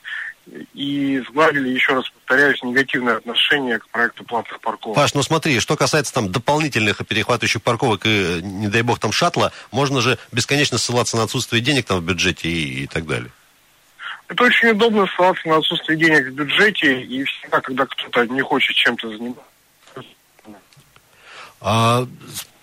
и 0.74 1.24
сгладили, 1.30 1.70
еще 1.70 1.94
раз 1.94 2.10
повторяюсь, 2.10 2.62
негативное 2.64 3.18
отношение 3.18 3.80
к 3.80 3.88
проекту 3.88 4.24
платных 4.24 4.60
парковок. 4.60 4.96
Паш, 4.96 5.14
ну 5.14 5.24
смотри, 5.24 5.60
что 5.60 5.76
касается 5.76 6.14
там 6.14 6.32
дополнительных 6.32 7.06
перехватывающих 7.08 7.62
парковок 7.62 8.02
и, 8.06 8.42
не 8.42 8.68
дай 8.68 8.82
бог, 8.82 9.00
там 9.00 9.12
шаттла, 9.12 9.52
можно 9.72 10.02
же 10.02 10.18
бесконечно 10.32 10.78
ссылаться 10.78 11.18
на 11.18 11.24
отсутствие 11.24 11.62
денег 11.62 11.86
там 11.86 12.00
в 12.00 12.04
бюджете 12.04 12.50
и, 12.50 12.84
и 12.84 12.88
так 12.88 13.06
далее. 13.06 13.32
Это 14.28 14.44
очень 14.44 14.70
удобно 14.70 15.06
ссылаться 15.08 15.48
на 15.48 15.58
отсутствие 15.58 15.98
денег 15.98 16.28
в 16.28 16.32
бюджете, 16.34 17.02
и 17.02 17.24
всегда, 17.24 17.62
когда 17.62 17.86
кто-то 17.86 18.26
не 18.28 18.42
хочет 18.42 18.76
чем-то 18.76 19.10
заниматься. 19.10 19.44
А, 21.62 22.06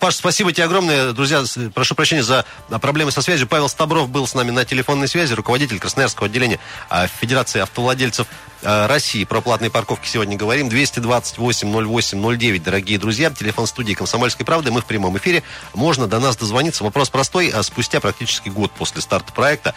Паш, 0.01 0.15
спасибо 0.15 0.51
тебе 0.51 0.65
огромное. 0.65 1.13
Друзья, 1.13 1.43
прошу 1.75 1.93
прощения 1.93 2.23
за 2.23 2.43
проблемы 2.81 3.11
со 3.11 3.21
связью. 3.21 3.47
Павел 3.47 3.69
Стабров 3.69 4.09
был 4.09 4.25
с 4.25 4.33
нами 4.33 4.49
на 4.49 4.65
телефонной 4.65 5.07
связи, 5.07 5.33
руководитель 5.33 5.77
Красноярского 5.77 6.25
отделения 6.25 6.57
а, 6.89 7.05
Федерации 7.05 7.61
автовладельцев 7.61 8.25
а, 8.63 8.87
России. 8.87 9.23
Про 9.25 9.41
платные 9.41 9.69
парковки 9.69 10.07
сегодня 10.07 10.35
говорим. 10.35 10.69
228-08-09, 10.69 12.63
дорогие 12.63 12.97
друзья. 12.97 13.29
Телефон 13.29 13.67
студии 13.67 13.93
«Комсомольской 13.93 14.43
правды». 14.43 14.71
Мы 14.71 14.81
в 14.81 14.85
прямом 14.85 15.19
эфире. 15.19 15.43
Можно 15.75 16.07
до 16.07 16.19
нас 16.19 16.35
дозвониться. 16.35 16.83
Вопрос 16.83 17.11
простой. 17.11 17.53
Спустя 17.61 17.99
практически 17.99 18.49
год 18.49 18.71
после 18.71 19.03
старта 19.03 19.31
проекта, 19.31 19.75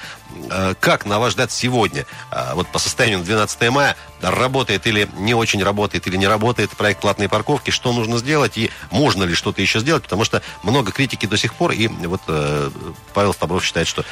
как, 0.81 1.05
на 1.05 1.19
ваш 1.19 1.33
взгляд, 1.33 1.53
сегодня, 1.53 2.07
вот 2.55 2.67
по 2.69 2.79
состоянию 2.79 3.19
на 3.19 3.27
12 3.27 3.69
мая, 3.69 3.95
работает 4.23 4.87
или 4.87 5.09
не 5.19 5.35
очень 5.35 5.63
работает, 5.63 6.07
или 6.07 6.17
не 6.17 6.27
работает 6.27 6.71
проект 6.71 7.01
платные 7.01 7.29
парковки, 7.29 7.71
что 7.71 7.93
нужно 7.93 8.19
сделать 8.19 8.57
и 8.57 8.71
можно 8.91 9.25
ли 9.25 9.35
что-то 9.35 9.61
еще 9.61 9.81
сделать, 9.81 10.05
потому 10.15 10.25
что 10.25 10.43
много 10.63 10.93
критики 10.93 11.27
до 11.27 11.37
сих 11.37 11.55
пор, 11.55 11.73
и 11.73 11.89
вот 11.89 12.21
э, 12.29 12.71
Павел 13.15 13.33
Стабров 13.33 13.65
считает, 13.65 13.89
что 13.89 14.05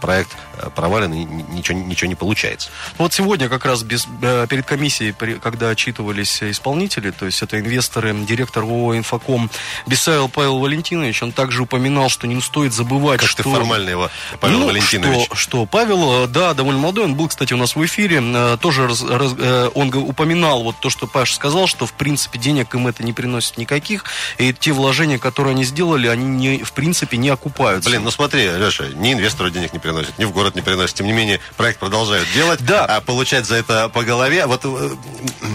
проект 0.00 0.30
э, 0.58 0.68
провален 0.74 1.12
и 1.14 1.24
ничего, 1.24 1.78
ничего 1.78 2.08
не 2.08 2.14
получается. 2.14 2.70
Вот 2.98 3.14
сегодня 3.14 3.48
как 3.48 3.64
раз 3.64 3.82
без, 3.82 4.06
э, 4.20 4.46
перед 4.48 4.66
комиссией, 4.66 5.12
когда 5.12 5.70
отчитывались 5.70 6.42
исполнители, 6.42 7.10
то 7.10 7.26
есть 7.26 7.42
это 7.42 7.58
инвесторы, 7.58 8.14
директор 8.26 8.62
ООО 8.64 8.96
«Инфоком» 8.96 9.50
Бесаев 9.86 10.30
Павел 10.32 10.58
Валентинович, 10.58 11.22
он 11.22 11.32
также 11.32 11.62
упоминал, 11.62 12.10
что 12.10 12.26
не 12.26 12.40
стоит 12.42 12.74
забывать, 12.74 13.20
как 13.20 13.30
что... 13.30 13.42
ты 13.42 13.50
формально 13.50 13.88
его, 13.88 14.10
Павел 14.38 14.60
ну, 14.60 14.66
Валентинович. 14.66 15.26
Что, 15.26 15.34
что 15.34 15.66
Павел, 15.66 16.28
да, 16.28 16.52
довольно 16.52 16.80
молодой, 16.80 17.04
он 17.06 17.14
был, 17.14 17.28
кстати, 17.28 17.54
у 17.54 17.56
нас 17.56 17.74
в 17.74 17.84
эфире, 17.86 18.56
тоже 18.58 18.86
раз, 18.86 19.02
раз, 19.02 19.34
он 19.74 19.94
упоминал 19.94 20.62
вот 20.62 20.76
то, 20.80 20.90
что 20.90 21.06
Паш 21.06 21.32
сказал, 21.32 21.66
что, 21.66 21.86
в 21.86 21.94
принципе, 21.94 22.38
денег 22.38 22.74
им 22.74 22.86
это 22.86 23.02
не 23.02 23.14
приносит 23.14 23.56
никаких, 23.56 24.04
и 24.36 24.52
те 24.52 24.72
вложения, 24.72 25.18
которые 25.22 25.52
они 25.52 25.64
сделали, 25.64 26.08
они, 26.08 26.26
не, 26.26 26.62
в 26.62 26.72
принципе, 26.72 27.16
не 27.16 27.30
окупаются. 27.30 27.88
Блин, 27.88 28.04
ну 28.04 28.10
смотри, 28.10 28.44
Леша, 28.44 28.88
ни 28.94 29.12
инвестору 29.12 29.48
денег 29.48 29.72
не 29.72 29.78
приносит, 29.78 30.18
ни 30.18 30.24
в 30.24 30.32
город 30.32 30.54
не 30.54 30.60
приносит. 30.60 30.96
Тем 30.96 31.06
не 31.06 31.12
менее, 31.12 31.40
проект 31.56 31.78
продолжают 31.78 32.28
делать, 32.34 32.60
да. 32.64 32.84
а 32.84 33.00
получать 33.00 33.46
за 33.46 33.54
это 33.54 33.88
по 33.88 34.02
голове. 34.02 34.44
Вот... 34.46 34.60
Э, 34.64 34.90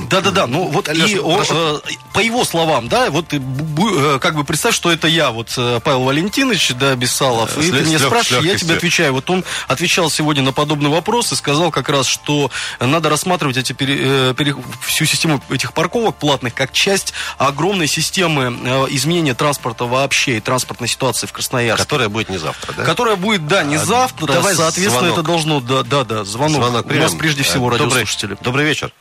Да-да-да, 0.10 0.48
ну 0.48 0.68
вот 0.68 0.88
Леша, 0.88 1.06
и 1.06 1.18
он, 1.20 1.44
э, 1.48 1.80
по 2.14 2.20
его 2.20 2.46
словам, 2.46 2.88
да, 2.88 3.12
вот 3.12 3.26
э, 3.32 4.20
как 4.20 4.36
бы 4.36 4.44
представь, 4.44 4.74
что 4.74 4.92
это 4.92 5.08
я, 5.08 5.32
вот 5.32 5.54
Павел 5.84 6.04
Валентинович, 6.04 6.74
да, 6.80 6.96
Бессалов, 6.96 7.58
и 7.58 7.72
ты 7.72 7.84
меня 7.84 8.00
спрашиваешь, 8.00 8.46
я 8.46 8.58
тебе 8.58 8.76
отвечаю. 8.76 9.14
Вот 9.14 9.30
он 9.30 9.44
отвечал 9.68 10.10
сегодня 10.10 10.42
на 10.42 10.54
подобный 10.54 10.90
вопрос 10.90 11.32
и 11.34 11.36
сказал 11.36 11.70
как 11.72 11.90
раз, 11.90 12.08
что 12.08 12.50
надо 12.80 13.10
рассматривать 13.10 13.58
эти 13.58 13.74
пере, 13.74 14.34
пере, 14.34 14.56
всю 14.82 15.06
систему 15.06 15.42
этих 15.50 15.74
парковок 15.74 16.16
платных 16.16 16.54
как 16.54 16.72
часть 16.72 17.14
огромной 17.38 17.88
системы 17.88 18.88
изменения 18.90 19.34
транспорта 19.34 19.57
вообще 19.64 20.38
и 20.38 20.40
транспортной 20.40 20.88
ситуации 20.88 21.28
в 21.28 21.34
Красноярске. 21.34 21.84
Которая 21.84 22.10
будет 22.10 22.30
не 22.30 22.38
завтра, 22.38 22.74
да? 22.74 22.84
Которая 22.84 23.16
будет, 23.16 23.48
да, 23.48 23.64
не 23.64 23.76
а, 23.76 23.80
завтра. 23.80 24.28
Давай 24.28 24.56
соответственно, 24.56 25.10
звонок. 25.10 25.18
это 25.18 25.28
должно, 25.28 25.60
да, 25.62 25.84
да, 25.84 26.04
да, 26.04 26.24
звонок. 26.24 26.64
звонок 26.64 26.86
У 26.86 26.94
нас 26.94 27.14
прежде 27.14 27.44
всего 27.44 27.70
добрый, 27.70 27.80
радиослушатели. 27.80 28.38
Добрый 28.42 28.66
вечер. 28.66 28.92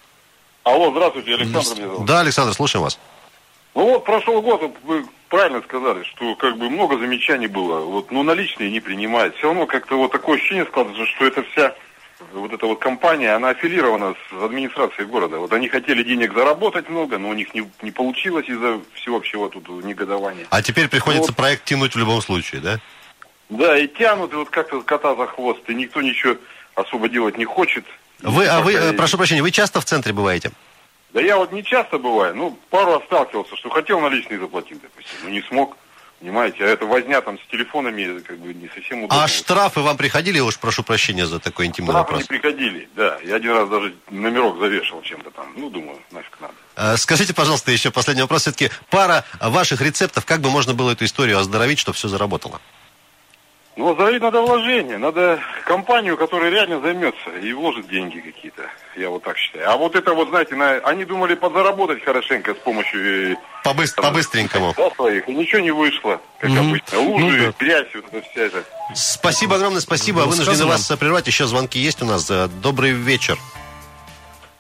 Алло, 0.65 0.91
здравствуйте, 0.91 1.35
Александр 1.35 1.81
меня 1.81 1.89
зовут. 1.89 2.07
Да, 2.07 2.21
Александр, 2.21 2.55
слушаем 2.55 2.83
вас. 2.83 2.99
Ну 3.75 3.85
вот, 3.85 4.05
прошел 4.05 4.41
год, 4.41 4.63
вы 4.85 5.05
правильно 5.29 5.63
сказали, 5.63 6.03
что 6.05 6.35
как 6.37 6.57
бы 6.57 6.71
много 6.71 6.99
замечаний 6.99 7.47
было, 7.47 7.81
вот, 7.81 8.11
но 8.11 8.23
наличные 8.23 8.71
не 8.71 8.81
принимают. 8.81 9.37
Все 9.37 9.49
равно 9.49 9.67
как-то 9.67 9.97
вот 9.97 10.13
такое 10.13 10.39
ощущение 10.39 10.65
складывается, 10.65 11.07
что 11.15 11.27
это 11.27 11.45
вся 11.53 11.75
вот 12.33 12.53
эта 12.53 12.67
вот 12.67 12.79
компания, 12.79 13.35
она 13.35 13.51
аффилирована 13.51 14.15
с 14.15 14.45
администрацией 14.45 15.07
города. 15.07 15.39
Вот 15.39 15.53
они 15.53 15.69
хотели 15.69 16.03
денег 16.03 16.35
заработать 16.35 16.89
много, 16.89 17.19
но 17.19 17.29
у 17.29 17.35
них 17.35 17.55
не, 17.55 17.69
не 17.83 17.91
получилось 17.91 18.49
из-за 18.49 18.81
всеобщего 18.95 19.51
тут 19.51 19.69
негодования. 19.85 20.47
А 20.51 20.63
теперь 20.63 20.89
приходится 20.89 21.33
вот. 21.33 21.37
проект 21.37 21.65
тянуть 21.65 21.95
в 21.95 21.99
любом 21.99 22.21
случае, 22.23 22.61
да? 22.61 22.81
Да, 23.49 23.79
и 23.79 23.87
тянут, 23.87 24.33
и 24.33 24.37
вот 24.37 24.51
как-то 24.51 24.81
кота 24.83 25.15
за 25.15 25.27
хвост, 25.27 25.61
и 25.69 25.75
никто 25.75 26.01
ничего 26.01 26.37
особо 26.75 27.09
делать 27.09 27.39
не 27.39 27.45
хочет. 27.45 27.85
Вы, 28.23 28.47
а 28.47 28.61
вы, 28.61 28.73
и... 28.73 28.77
Э, 28.77 28.93
прошу 28.93 29.19
прощения, 29.19 29.43
вы 29.43 29.51
часто 29.51 29.81
в 29.81 29.85
центре 29.85 30.13
бываете? 30.13 30.51
Да 31.13 31.21
я 31.21 31.37
вот 31.37 31.53
не 31.53 31.63
часто 31.63 31.99
бываю, 31.99 32.35
ну, 32.35 32.59
пару 32.71 32.95
раз 32.95 33.05
сталкивался, 33.05 33.57
что 33.57 33.71
хотел 33.71 34.01
наличные 34.01 34.41
заплатить, 34.41 34.81
допустим, 34.83 35.17
но 35.23 35.31
не 35.31 35.43
смог. 35.43 35.77
Понимаете, 36.21 36.65
а 36.65 36.69
это 36.69 36.87
возня 36.87 37.21
там 37.21 37.39
с 37.39 37.51
телефонами 37.51 38.21
как 38.21 38.39
бы 38.39 38.55
не 38.55 38.69
совсем 38.69 39.05
удобно. 39.05 39.23
А 39.23 39.29
штрафы 39.29 39.81
вам 39.81 39.99
приходили? 39.99 40.41
Уж 40.41 40.59
прошу 40.59 40.83
прощения 40.83 41.27
за 41.27 41.39
такой 41.41 41.67
интимный 41.67 41.91
штрафы 41.93 42.13
вопрос. 42.13 42.23
не 42.23 42.27
приходили, 42.27 42.89
да. 42.97 43.19
Я 43.23 43.37
один 43.37 43.53
раз 43.53 43.69
даже 43.69 43.95
номерок 44.11 44.59
завешал 44.59 45.03
чем-то 45.03 45.31
там. 45.31 45.53
Ну, 45.57 45.69
думаю, 45.69 45.99
нафиг 46.13 46.41
надо. 46.41 46.55
А, 46.75 46.97
скажите, 46.97 47.35
пожалуйста, 47.35 47.71
еще 47.71 47.91
последний 47.91 48.23
вопрос. 48.23 48.43
Все-таки 48.43 48.71
пара 48.89 49.25
ваших 49.41 49.83
рецептов, 49.83 50.25
как 50.25 50.41
бы 50.41 50.51
можно 50.51 50.73
было 50.73 50.93
эту 50.93 51.05
историю 51.05 51.39
оздоровить, 51.39 51.79
чтобы 51.79 51.97
все 51.97 52.09
заработало? 52.09 52.61
Ну, 53.77 53.91
оздоровить 53.91 54.23
надо 54.23 54.41
вложение. 54.41 54.97
Надо 54.97 55.39
компанию, 55.67 56.17
которая 56.17 56.51
реально 56.51 56.81
займется 56.81 57.31
и 57.43 57.53
вложит 57.53 57.87
деньги 57.89 58.21
какие-то. 58.21 58.63
Я 58.97 59.11
вот 59.11 59.23
так 59.23 59.37
считаю. 59.37 59.71
А 59.71 59.77
вот 59.77 59.95
это 59.95 60.15
вот, 60.15 60.31
знаете, 60.31 60.55
на... 60.55 60.77
они 60.77 61.05
думали 61.05 61.35
подзаработать 61.35 62.03
хорошенько 62.03 62.55
с 62.55 62.57
помощью... 62.57 63.33
Э, 63.33 63.37
Побыс... 63.65 63.93
По-быстренькому. 63.93 64.73
Да, 64.75 64.91
своих. 64.93 65.29
И 65.29 65.35
ничего 65.35 65.61
не 65.61 65.73
вышло, 65.73 66.23
как 66.39 66.51
mm-hmm. 66.51 66.59
обычно. 66.59 66.99
Лужи, 67.01 67.37
ну, 67.37 67.47
да. 67.47 67.55
грязь, 67.59 67.89
вот 67.95 68.05
это 68.11 68.27
вся 68.31 68.41
эта. 68.41 68.65
Спасибо 68.95 69.57
огромное, 69.57 69.81
спасибо. 69.83 70.21
Ну, 70.21 70.29
Вынуждены 70.29 70.65
вас 70.65 70.91
прервать. 70.99 71.27
Еще 71.27 71.45
звонки 71.45 71.79
есть 71.79 72.01
у 72.01 72.07
нас. 72.07 72.31
Добрый 72.63 72.93
вечер. 72.93 73.39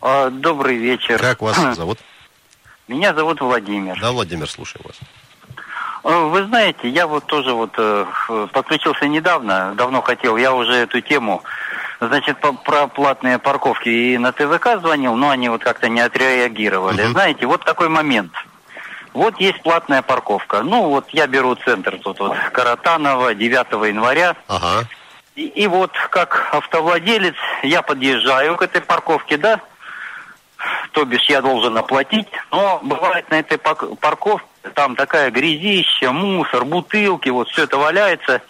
А, 0.02 0.29
добрый 0.29 0.76
вечер. 0.76 1.18
Как 1.18 1.40
вас 1.40 1.57
зовут? 1.74 1.98
Меня 2.87 3.14
зовут 3.14 3.40
Владимир. 3.40 3.98
Да, 3.98 4.12
Владимир, 4.12 4.48
слушаю 4.48 4.83
вас. 4.85 4.96
Э, 6.04 6.28
вы 6.28 6.44
знаете, 6.44 6.88
я 6.88 7.06
вот 7.06 7.24
тоже 7.26 7.52
вот 7.52 7.74
э, 7.76 8.06
подключился 8.52 9.06
недавно, 9.09 9.74
давно 9.74 10.02
хотел, 10.02 10.37
я 10.37 10.52
уже 10.52 10.72
эту 10.74 11.00
тему, 11.00 11.42
значит, 12.00 12.38
по, 12.38 12.52
про 12.52 12.87
платные 12.87 13.38
парковки 13.38 13.88
и 13.88 14.18
на 14.18 14.32
ТВК 14.32 14.78
звонил, 14.80 15.14
но 15.14 15.30
они 15.30 15.48
вот 15.48 15.62
как-то 15.62 15.88
не 15.88 16.00
отреагировали. 16.00 17.02
Угу. 17.02 17.11
Знаете, 17.12 17.46
вот 17.46 17.64
такой 17.64 17.88
момент. 17.88 18.32
Вот 19.12 19.40
есть 19.40 19.62
платная 19.62 20.02
парковка. 20.02 20.62
Ну, 20.62 20.90
вот 20.90 21.09
я 21.11 21.26
беру 21.26 21.54
центр 21.54 21.98
тут 21.98 22.18
вот 22.18 22.37
Каратанова 22.52 23.35
9 23.35 23.88
января. 23.88 24.37
Ага. 24.46 24.87
И, 25.37 25.46
и 25.46 25.66
вот 25.66 25.92
как 26.11 26.48
автовладелец 26.52 27.35
я 27.62 27.80
подъезжаю 27.80 28.56
к 28.56 28.62
этой 28.62 28.82
парковке, 28.82 29.38
да, 29.38 29.61
то 30.96 31.04
бишь 31.04 31.28
я 31.28 31.42
должен 31.42 31.76
оплатить, 31.76 32.26
но 32.50 32.80
бывает 32.82 33.30
на 33.30 33.40
этой 33.40 33.59
парковке 33.59 34.46
там 34.74 34.96
такая 34.96 35.30
грязища, 35.30 36.11
мусор, 36.11 36.64
бутылки, 36.64 37.28
вот 37.28 37.50
все 37.50 37.64
это 37.64 37.76
валяется, 37.76 38.40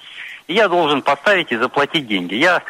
и 0.47 0.55
я 0.55 0.69
должен 0.69 1.03
поставить 1.03 1.51
и 1.51 1.57
заплатить 1.57 2.07
деньги. 2.07 2.37
Я 2.37 2.63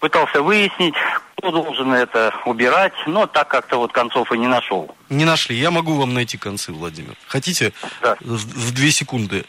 пытался 0.00 0.42
выяснить, 0.42 0.94
кто 1.36 1.50
должен 1.50 1.92
это 1.92 2.34
убирать, 2.44 2.92
но 3.06 3.26
так 3.26 3.48
как-то 3.48 3.78
вот 3.78 3.92
концов 3.92 4.32
и 4.32 4.38
не 4.38 4.46
нашел. 4.46 4.94
Не 5.08 5.24
нашли. 5.24 5.56
Я 5.56 5.70
могу 5.70 5.94
вам 5.94 6.14
найти 6.14 6.36
концы, 6.36 6.72
Владимир. 6.72 7.14
Хотите? 7.26 7.72
Да. 8.02 8.16
В, 8.20 8.36
в 8.36 8.74
две 8.74 8.90
секунды. 8.90 9.44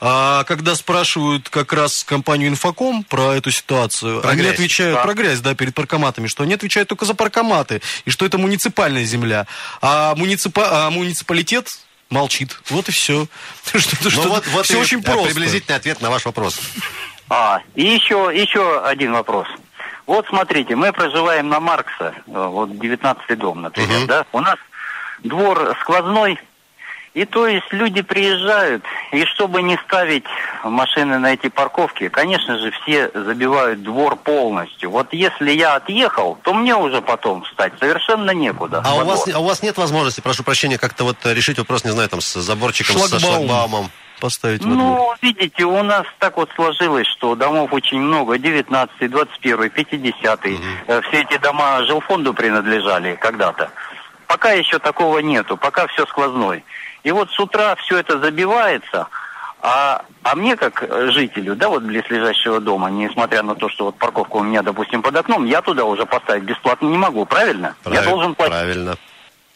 А 0.00 0.44
когда 0.44 0.74
спрашивают 0.74 1.48
как 1.48 1.72
раз 1.72 2.04
компанию 2.04 2.48
Инфоком 2.48 3.02
про 3.02 3.34
эту 3.34 3.50
ситуацию, 3.50 4.20
про 4.20 4.30
они 4.30 4.42
грязь. 4.42 4.54
отвечают 4.54 4.96
да. 4.96 5.02
про 5.02 5.14
грязь, 5.14 5.40
да, 5.40 5.54
перед 5.54 5.74
паркоматами, 5.74 6.28
что 6.28 6.44
они 6.44 6.54
отвечают 6.54 6.88
только 6.88 7.04
за 7.04 7.14
паркоматы, 7.14 7.82
и 8.04 8.10
что 8.10 8.24
это 8.24 8.38
муниципальная 8.38 9.04
земля. 9.04 9.46
А, 9.80 10.14
муниципа... 10.14 10.86
а 10.86 10.90
муниципалитет 10.90 11.80
молчит. 12.10 12.60
Вот 12.70 12.88
и 12.88 12.92
все. 12.92 13.26
что, 13.64 13.96
ну, 14.02 14.10
что, 14.10 14.28
вот, 14.28 14.46
вот 14.48 14.64
все 14.64 14.78
и 14.78 14.80
очень 14.80 15.02
просто. 15.02 15.26
приблизительный 15.26 15.76
ответ 15.76 16.00
на 16.00 16.10
ваш 16.10 16.24
вопрос. 16.24 16.60
А, 17.28 17.60
и 17.74 17.84
еще, 17.84 18.30
еще 18.34 18.80
один 18.84 19.12
вопрос. 19.12 19.46
Вот 20.08 20.26
смотрите, 20.26 20.74
мы 20.74 20.90
проживаем 20.90 21.50
на 21.50 21.60
Маркса, 21.60 22.14
э, 22.26 22.46
вот 22.46 22.70
19-й 22.70 23.36
дом, 23.36 23.60
например, 23.60 23.98
Мгм. 23.98 24.06
да? 24.06 24.24
У 24.32 24.40
нас 24.40 24.56
двор 25.22 25.76
сквозной, 25.82 26.40
и 27.12 27.26
то 27.26 27.46
есть 27.46 27.70
люди 27.72 28.00
приезжают, 28.00 28.82
и 29.12 29.26
чтобы 29.26 29.60
не 29.60 29.76
ставить 29.86 30.24
машины 30.64 31.18
на 31.18 31.34
эти 31.34 31.50
парковки, 31.50 32.08
конечно 32.08 32.58
же, 32.58 32.70
все 32.70 33.10
забивают 33.12 33.82
двор 33.82 34.16
полностью. 34.16 34.90
Вот 34.90 35.12
если 35.12 35.50
я 35.50 35.74
отъехал, 35.74 36.38
то 36.42 36.54
мне 36.54 36.74
уже 36.74 37.02
потом 37.02 37.42
встать 37.42 37.74
совершенно 37.78 38.30
некуда. 38.30 38.82
А 38.86 38.94
у, 38.94 39.04
вас, 39.04 39.28
а 39.28 39.38
у 39.40 39.44
вас 39.44 39.62
нет 39.62 39.76
возможности, 39.76 40.22
прошу 40.22 40.42
прощения, 40.42 40.78
как-то 40.78 41.04
вот 41.04 41.18
решить 41.26 41.58
вопрос, 41.58 41.84
не 41.84 41.90
знаю, 41.90 42.08
там, 42.08 42.22
с 42.22 42.32
заборчиком, 42.40 42.96
со 42.96 43.20
Шлагбаум. 43.20 43.46
шлагбаумом? 43.46 43.90
Поставить 44.20 44.62
во 44.64 44.70
двор. 44.70 44.76
Ну, 44.78 45.14
видите, 45.22 45.64
у 45.64 45.82
нас 45.82 46.04
так 46.18 46.36
вот 46.36 46.50
сложилось, 46.54 47.06
что 47.06 47.34
домов 47.34 47.72
очень 47.72 48.00
много, 48.00 48.38
19 48.38 49.10
21 49.10 49.70
50 49.70 50.40
Э, 50.86 51.00
Все 51.08 51.20
эти 51.22 51.38
дома 51.38 51.82
жилфонду 51.84 52.34
принадлежали 52.34 53.16
когда-то. 53.16 53.70
Пока 54.26 54.50
еще 54.52 54.78
такого 54.78 55.18
нету, 55.20 55.56
пока 55.56 55.86
все 55.86 56.04
сквозной. 56.06 56.64
И 57.04 57.10
вот 57.12 57.30
с 57.30 57.38
утра 57.40 57.74
все 57.76 57.98
это 57.98 58.18
забивается, 58.18 59.08
а, 59.60 60.02
а 60.22 60.34
мне 60.34 60.56
как 60.56 60.82
э, 60.82 61.10
жителю, 61.10 61.56
да, 61.56 61.68
вот 61.68 61.82
близлежащего 61.82 62.60
дома, 62.60 62.90
несмотря 62.90 63.42
на 63.42 63.54
то, 63.54 63.68
что 63.68 63.86
вот 63.86 63.96
парковка 63.96 64.36
у 64.36 64.42
меня, 64.42 64.62
допустим, 64.62 65.02
под 65.02 65.16
окном, 65.16 65.46
я 65.46 65.62
туда 65.62 65.84
уже 65.84 66.06
поставить 66.06 66.44
бесплатно 66.44 66.86
не 66.86 66.98
могу, 66.98 67.24
правильно? 67.24 67.74
я 67.84 67.90
Правиль- 67.90 68.08
должен 68.08 68.34
платить. 68.34 68.52
Правильно. 68.54 68.96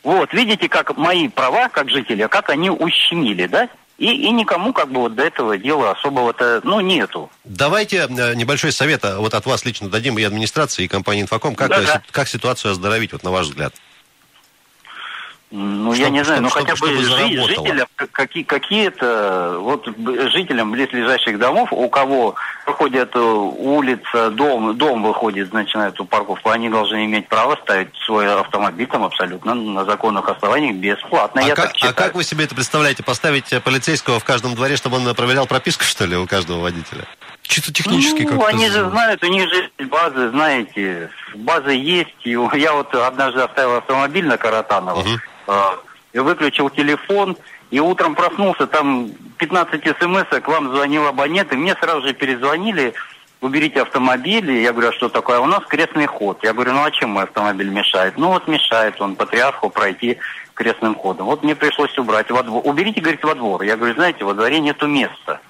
Вот, 0.02 0.32
видите, 0.32 0.68
как 0.68 0.96
мои 0.96 1.28
права, 1.28 1.68
как 1.68 1.88
жителя, 1.90 2.26
как 2.28 2.50
они 2.50 2.70
ущемили, 2.70 3.46
да? 3.46 3.68
И, 3.98 4.06
и 4.06 4.30
никому 4.30 4.72
как 4.72 4.90
бы 4.90 5.00
вот 5.00 5.14
до 5.14 5.22
этого 5.22 5.56
дела 5.56 5.92
особого-то, 5.92 6.60
ну, 6.64 6.80
нету. 6.80 7.30
Давайте 7.44 8.08
э, 8.08 8.34
небольшой 8.34 8.72
совет 8.72 9.04
а, 9.04 9.18
вот 9.20 9.34
от 9.34 9.46
вас 9.46 9.64
лично 9.64 9.88
дадим 9.88 10.18
и 10.18 10.22
администрации, 10.22 10.84
и 10.84 10.88
компании 10.88 11.22
«Инфоком». 11.22 11.54
Как, 11.54 11.70
э, 11.70 11.84
си- 11.86 12.00
как 12.10 12.28
ситуацию 12.28 12.72
оздоровить, 12.72 13.12
вот 13.12 13.22
на 13.22 13.30
ваш 13.30 13.46
взгляд? 13.46 13.74
Ну, 15.54 15.92
Чтоб- 15.92 16.04
я 16.04 16.08
не 16.10 16.24
знаю, 16.24 16.40
ну 16.40 16.48
чтоб- 16.48 16.62
хотя 16.62 16.76
чтобы- 16.76 16.96
бы 16.96 17.02
чтобы 17.04 17.46
жителям 17.46 17.86
какие, 18.12 18.42
какие-то, 18.42 19.58
вот 19.60 19.86
жителям 20.32 20.72
близлежащих 20.72 21.38
домов, 21.38 21.68
у 21.72 21.90
кого 21.90 22.36
выходит 22.66 23.10
э, 23.14 23.18
улица, 23.20 24.30
дом, 24.30 24.74
дом 24.78 25.02
выходит, 25.02 25.52
начинает 25.52 25.92
эту 25.92 26.06
парковку, 26.06 26.48
они 26.48 26.70
должны 26.70 27.04
иметь 27.04 27.28
право 27.28 27.58
ставить 27.62 27.90
свой 28.06 28.32
автомобиль 28.34 28.86
там 28.86 29.04
абсолютно 29.04 29.54
на 29.54 29.84
законных 29.84 30.26
основаниях 30.26 30.76
бесплатно, 30.76 31.42
А 31.42 31.44
я 31.44 31.54
как, 31.54 31.74
так 31.74 31.90
а 31.90 31.92
как 31.92 32.14
вы 32.14 32.24
себе 32.24 32.44
это 32.44 32.54
представляете? 32.54 33.02
Поставить 33.02 33.52
э, 33.52 33.60
полицейского 33.60 34.18
в 34.20 34.24
каждом 34.24 34.54
дворе, 34.54 34.76
чтобы 34.78 34.96
он 34.96 35.06
э, 35.06 35.12
проверял 35.12 35.46
прописку, 35.46 35.84
что 35.84 36.06
ли, 36.06 36.16
у 36.16 36.26
каждого 36.26 36.60
водителя? 36.62 37.04
Чисто 37.42 37.74
технически 37.74 38.22
ну, 38.22 38.38
как-то 38.38 38.46
они 38.46 38.70
же 38.70 38.88
знают, 38.88 39.22
у 39.22 39.26
них 39.26 39.48
же 39.50 39.70
есть 39.78 39.90
базы, 39.90 40.30
знаете, 40.30 41.10
базы 41.34 41.72
есть. 41.72 42.14
И 42.24 42.30
я 42.30 42.72
вот 42.72 42.94
однажды 42.94 43.42
оставил 43.42 43.76
автомобиль 43.76 44.26
на 44.26 44.38
Каратаново, 44.38 45.00
Мгм. 45.00 45.20
И 46.12 46.18
выключил 46.18 46.70
телефон, 46.70 47.36
и 47.70 47.80
утром 47.80 48.14
проснулся, 48.14 48.66
там 48.66 49.10
15 49.38 49.82
смс 49.98 50.40
к 50.42 50.48
вам 50.48 50.74
звонил 50.74 51.06
абонент, 51.06 51.52
и 51.52 51.56
мне 51.56 51.74
сразу 51.74 52.02
же 52.02 52.12
перезвонили, 52.12 52.92
уберите 53.40 53.82
автомобиль, 53.82 54.50
и 54.50 54.62
я 54.62 54.72
говорю, 54.72 54.90
а 54.90 54.92
что 54.92 55.08
такое? 55.08 55.38
А 55.38 55.40
у 55.40 55.46
нас 55.46 55.64
крестный 55.66 56.06
ход. 56.06 56.38
Я 56.42 56.52
говорю, 56.52 56.72
ну 56.72 56.84
а 56.84 56.90
чем 56.90 57.10
мой 57.10 57.24
автомобиль 57.24 57.70
мешает? 57.70 58.18
Ну 58.18 58.28
вот 58.28 58.46
мешает 58.46 59.00
он 59.00 59.16
патриарху 59.16 59.70
пройти 59.70 60.18
крестным 60.54 60.94
ходом. 60.94 61.26
Вот 61.26 61.42
мне 61.42 61.56
пришлось 61.56 61.96
убрать 61.98 62.30
во 62.30 62.42
двор. 62.42 62.62
Уберите, 62.64 63.00
говорит, 63.00 63.24
во 63.24 63.34
двор. 63.34 63.62
Я 63.62 63.76
говорю, 63.76 63.94
знаете, 63.94 64.24
во 64.24 64.34
дворе 64.34 64.60
нету 64.60 64.86
места. 64.86 65.40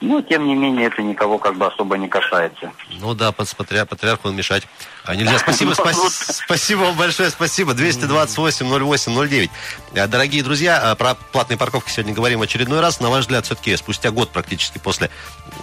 Ну, 0.00 0.22
тем 0.22 0.46
не 0.46 0.54
менее, 0.54 0.86
это 0.86 1.02
никого 1.02 1.38
как 1.38 1.56
бы 1.56 1.66
особо 1.66 1.96
не 1.98 2.06
касается. 2.08 2.70
Ну 3.00 3.14
да, 3.14 3.30
патриар- 3.32 3.84
патриарху 3.86 4.30
нельзя. 4.30 4.60
А 5.04 5.16
нельзя. 5.16 5.38
Спасибо, 5.38 5.74
Ну, 5.76 5.82
спа- 5.84 5.92
вот. 5.94 6.12
спасибо 6.12 6.80
вам 6.80 6.96
большое, 6.96 7.30
спасибо. 7.30 7.72
228-08-09. 7.74 9.50
Э, 9.94 10.06
Дорогие 10.06 10.44
друзья, 10.44 10.92
э, 10.92 10.96
про 10.96 11.14
платные 11.14 11.56
парковки 11.56 11.90
сегодня 11.90 12.14
говорим 12.14 12.38
в 12.38 12.42
очередной 12.42 12.78
раз. 12.80 13.00
На 13.00 13.10
ваш 13.10 13.22
взгляд, 13.22 13.44
все-таки 13.46 13.76
спустя 13.76 14.10
год 14.12 14.30
практически 14.30 14.78
после 14.78 15.10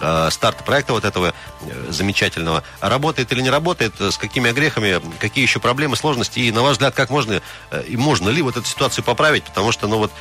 э, 0.02 0.28
старта 0.30 0.62
проекта 0.64 0.92
вот 0.92 1.04
этого 1.06 1.32
э, 1.62 1.86
замечательного, 1.90 2.62
работает 2.80 3.32
или 3.32 3.40
не 3.40 3.50
работает, 3.50 3.94
э, 4.00 4.10
с 4.10 4.18
какими 4.18 4.50
огрехами, 4.50 5.00
какие 5.18 5.42
еще 5.44 5.60
проблемы, 5.60 5.96
сложности, 5.96 6.40
и 6.40 6.52
на 6.52 6.62
ваш 6.62 6.72
взгляд, 6.72 6.94
как 6.94 7.08
можно, 7.08 7.40
э, 7.70 7.84
и 7.88 7.96
можно 7.96 8.28
ли 8.28 8.42
вот 8.42 8.56
эту 8.58 8.66
ситуацию 8.66 9.02
поправить, 9.04 9.44
потому 9.44 9.72
что, 9.72 9.86
ну 9.88 9.96
вот, 9.98 10.12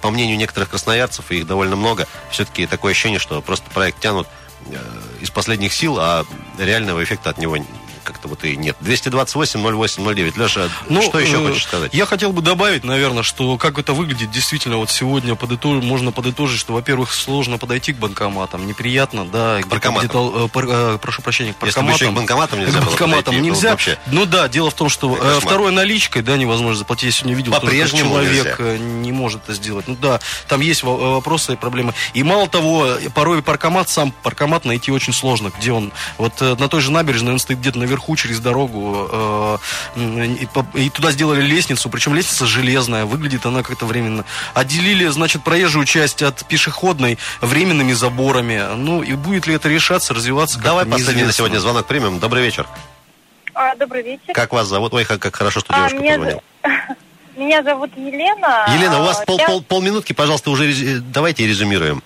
по 0.00 0.10
мнению 0.10 0.36
некоторых 0.36 0.70
красноярцев, 0.70 1.30
и 1.30 1.38
их 1.38 1.46
довольно 1.46 1.76
много, 1.76 2.06
все-таки 2.30 2.66
такое 2.66 2.92
ощущение, 2.92 3.18
что 3.18 3.40
просто 3.42 3.70
проект 3.70 4.00
тянут 4.00 4.28
э, 4.66 4.76
из 5.20 5.30
последних 5.30 5.72
сил, 5.72 5.98
а 5.98 6.24
реального 6.58 7.02
эффекта 7.02 7.30
от 7.30 7.38
него 7.38 7.56
как-то 8.06 8.28
вот 8.28 8.44
и 8.44 8.56
нет. 8.56 8.76
228-08-09. 8.80 10.38
Леша, 10.38 10.68
что 11.02 11.18
еще 11.18 11.42
э, 11.42 11.48
хочешь 11.48 11.64
сказать? 11.64 11.92
Я 11.94 12.06
хотел 12.06 12.32
бы 12.32 12.42
добавить, 12.42 12.84
наверное, 12.84 13.22
что 13.22 13.56
как 13.58 13.78
это 13.78 13.92
выглядит 13.92 14.30
действительно 14.30 14.76
вот 14.78 14.90
сегодня 14.90 15.34
подытож- 15.34 15.82
можно 15.82 16.12
подытожить, 16.12 16.58
что, 16.60 16.72
во-первых, 16.72 17.12
сложно 17.12 17.58
подойти 17.58 17.92
к 17.92 17.96
банкоматам, 17.96 18.66
неприятно, 18.66 19.24
да, 19.26 19.56
где-то 19.56 19.68
паркоматам. 19.70 20.08
где-то, 20.08 20.44
э, 20.46 20.48
пар- 20.48 20.66
э, 20.68 20.98
прошу 21.00 21.22
прощения, 21.22 21.54
к 21.58 21.64
Если 21.66 21.80
бы 21.80 21.90
еще 21.90 22.10
к 22.10 22.12
банкоматам 22.14 22.60
нельзя 22.60 22.80
К 22.80 22.84
банкоматам 22.86 23.24
подойти, 23.24 23.40
ну, 23.48 23.54
нельзя. 23.54 23.70
вообще. 23.70 23.98
Ну 24.06 24.24
да, 24.26 24.48
дело 24.48 24.70
в 24.70 24.74
том, 24.74 24.88
что 24.88 25.16
э, 25.20 25.40
второй 25.40 25.72
наличкой, 25.72 26.22
да, 26.22 26.36
невозможно 26.36 26.76
заплатить. 26.76 27.04
Я 27.06 27.12
сегодня 27.12 27.34
видел, 27.36 27.52
По-прежнему 27.52 28.10
человек 28.10 28.58
нельзя. 28.58 28.74
э, 28.74 28.78
не 28.78 29.12
может 29.12 29.42
это 29.44 29.54
сделать. 29.54 29.88
Ну 29.88 29.96
да, 30.00 30.20
там 30.48 30.60
есть 30.60 30.82
э, 30.82 30.86
вопросы 30.86 31.54
и 31.54 31.56
проблемы. 31.56 31.94
И 32.14 32.22
мало 32.22 32.48
того, 32.48 32.86
порой 33.14 33.42
паркомат, 33.42 33.88
сам 33.88 34.12
паркомат 34.22 34.64
найти 34.64 34.90
очень 34.90 35.12
сложно, 35.12 35.50
где 35.58 35.72
он. 35.72 35.92
Вот 36.18 36.34
э, 36.40 36.54
на 36.58 36.68
той 36.68 36.80
же 36.80 36.90
набережной 36.92 37.32
он 37.32 37.38
стоит 37.38 37.58
где-то 37.60 37.78
наверху 37.78 37.95
через 38.16 38.40
дорогу, 38.40 39.08
э, 39.96 40.36
и, 40.74 40.90
туда 40.90 41.10
сделали 41.10 41.40
лестницу, 41.42 41.88
причем 41.90 42.14
лестница 42.14 42.46
железная, 42.46 43.04
выглядит 43.04 43.46
она 43.46 43.62
как-то 43.62 43.86
временно. 43.86 44.24
Отделили, 44.54 45.06
значит, 45.08 45.42
проезжую 45.42 45.86
часть 45.86 46.22
от 46.22 46.46
пешеходной 46.46 47.18
временными 47.40 47.92
заборами. 47.92 48.62
Ну 48.76 49.02
и 49.02 49.14
будет 49.14 49.46
ли 49.46 49.54
это 49.54 49.68
решаться, 49.68 50.14
развиваться? 50.14 50.58
Давай 50.58 50.86
последний 50.86 51.24
на 51.24 51.32
сегодня 51.32 51.58
звонок 51.58 51.86
примем. 51.86 52.18
Добрый 52.18 52.42
вечер. 52.42 52.66
А, 53.54 53.74
добрый 53.74 54.02
вечер. 54.02 54.34
Как 54.34 54.52
вас 54.52 54.66
зовут? 54.68 54.92
Ой, 54.92 55.04
как, 55.04 55.18
как 55.20 55.34
хорошо, 55.34 55.60
что 55.60 55.72
А, 55.72 55.88
девушка 55.88 55.96
меня, 55.98 56.12
позвонила. 56.14 56.42
меня 57.36 57.62
зовут 57.62 57.90
Елена. 57.96 58.66
Елена, 58.74 59.00
у 59.00 59.04
вас 59.04 59.20
А, 59.20 59.24
пол, 59.24 59.38
я, 59.38 59.46
пол- 59.46 59.62
полминутки, 59.62 60.12
пожалуйста, 60.12 60.50
уже 60.50 61.00
давайте 61.00 61.46
резюмируем. 61.46 62.02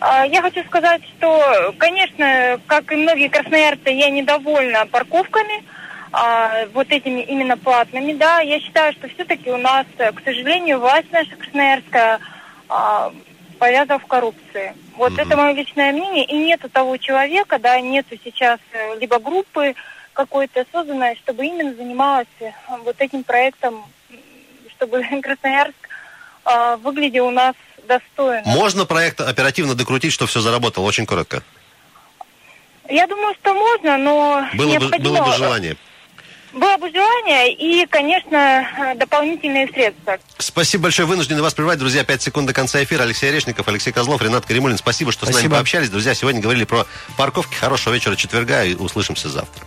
А, 0.00 0.24
я 0.26 0.42
хочу 0.42 0.62
сказать, 0.64 1.02
что, 1.16 1.74
конечно, 1.78 2.60
как 2.66 2.92
и 2.92 2.96
многие 2.96 3.28
красноярцы, 3.28 3.90
я 3.90 4.10
недовольна 4.10 4.86
парковками, 4.86 5.64
а, 6.12 6.66
вот 6.72 6.90
этими 6.90 7.20
именно 7.20 7.56
платными, 7.56 8.12
да. 8.12 8.40
Я 8.40 8.60
считаю, 8.60 8.92
что 8.92 9.08
все-таки 9.08 9.50
у 9.50 9.56
нас, 9.56 9.86
к 9.96 10.22
сожалению, 10.24 10.78
власть 10.78 11.10
наша 11.10 11.34
красноярская 11.36 12.20
а, 12.68 13.12
повязана 13.58 13.98
в 13.98 14.06
коррупции. 14.06 14.74
Вот 14.96 15.12
Мгм. 15.12 15.20
это 15.20 15.36
мое 15.36 15.52
личное 15.52 15.92
мнение. 15.92 16.24
И 16.24 16.36
нету 16.36 16.68
того 16.68 16.96
человека, 16.96 17.58
да, 17.58 17.80
нету 17.80 18.16
сейчас 18.22 18.60
э, 18.72 18.98
либо 19.00 19.18
группы 19.18 19.74
какой-то 20.12 20.64
созданной, 20.72 21.16
чтобы 21.16 21.44
именно 21.46 21.74
занималась 21.74 22.26
э, 22.40 22.50
вот 22.84 22.96
этим 23.00 23.24
проектом, 23.24 23.84
чтобы 24.76 25.02
Красноярск 25.22 25.74
выглядел 26.78 27.26
у 27.26 27.30
нас 27.30 27.54
достойно. 27.88 28.42
Можно 28.46 28.84
проект 28.84 29.20
оперативно 29.20 29.74
докрутить, 29.74 30.12
что 30.12 30.26
все 30.26 30.40
заработало? 30.40 30.84
Очень 30.84 31.06
коротко. 31.06 31.42
Я 32.88 33.06
думаю, 33.06 33.34
что 33.40 33.52
можно, 33.52 33.98
но 33.98 34.48
Было 34.54 34.78
бы, 34.78 34.98
было 34.98 35.22
бы 35.24 35.32
желание. 35.36 35.76
Было 36.52 36.78
бы 36.78 36.90
желание 36.90 37.52
и, 37.52 37.84
конечно, 37.86 38.66
э, 38.78 38.94
дополнительные 38.94 39.68
средства. 39.68 40.18
Спасибо 40.38 40.84
большое. 40.84 41.06
Вынуждены 41.06 41.42
вас 41.42 41.52
прервать. 41.52 41.78
Друзья, 41.78 42.04
5 42.04 42.22
секунд 42.22 42.46
до 42.46 42.54
конца 42.54 42.82
эфира. 42.82 43.02
Алексей 43.02 43.28
Орешников, 43.28 43.68
Алексей 43.68 43.92
Козлов, 43.92 44.22
Ренат 44.22 44.46
Каримулин. 44.46 44.78
Спасибо, 44.78 45.12
что 45.12 45.26
с 45.26 45.28
нами 45.28 45.34
Спасибо. 45.34 45.56
пообщались. 45.56 45.90
Друзья, 45.90 46.14
сегодня 46.14 46.40
говорили 46.40 46.64
про 46.64 46.86
парковки. 47.18 47.54
Хорошего 47.54 47.92
вечера 47.92 48.16
четверга 48.16 48.64
и 48.64 48.74
услышимся 48.74 49.28
завтра. 49.28 49.64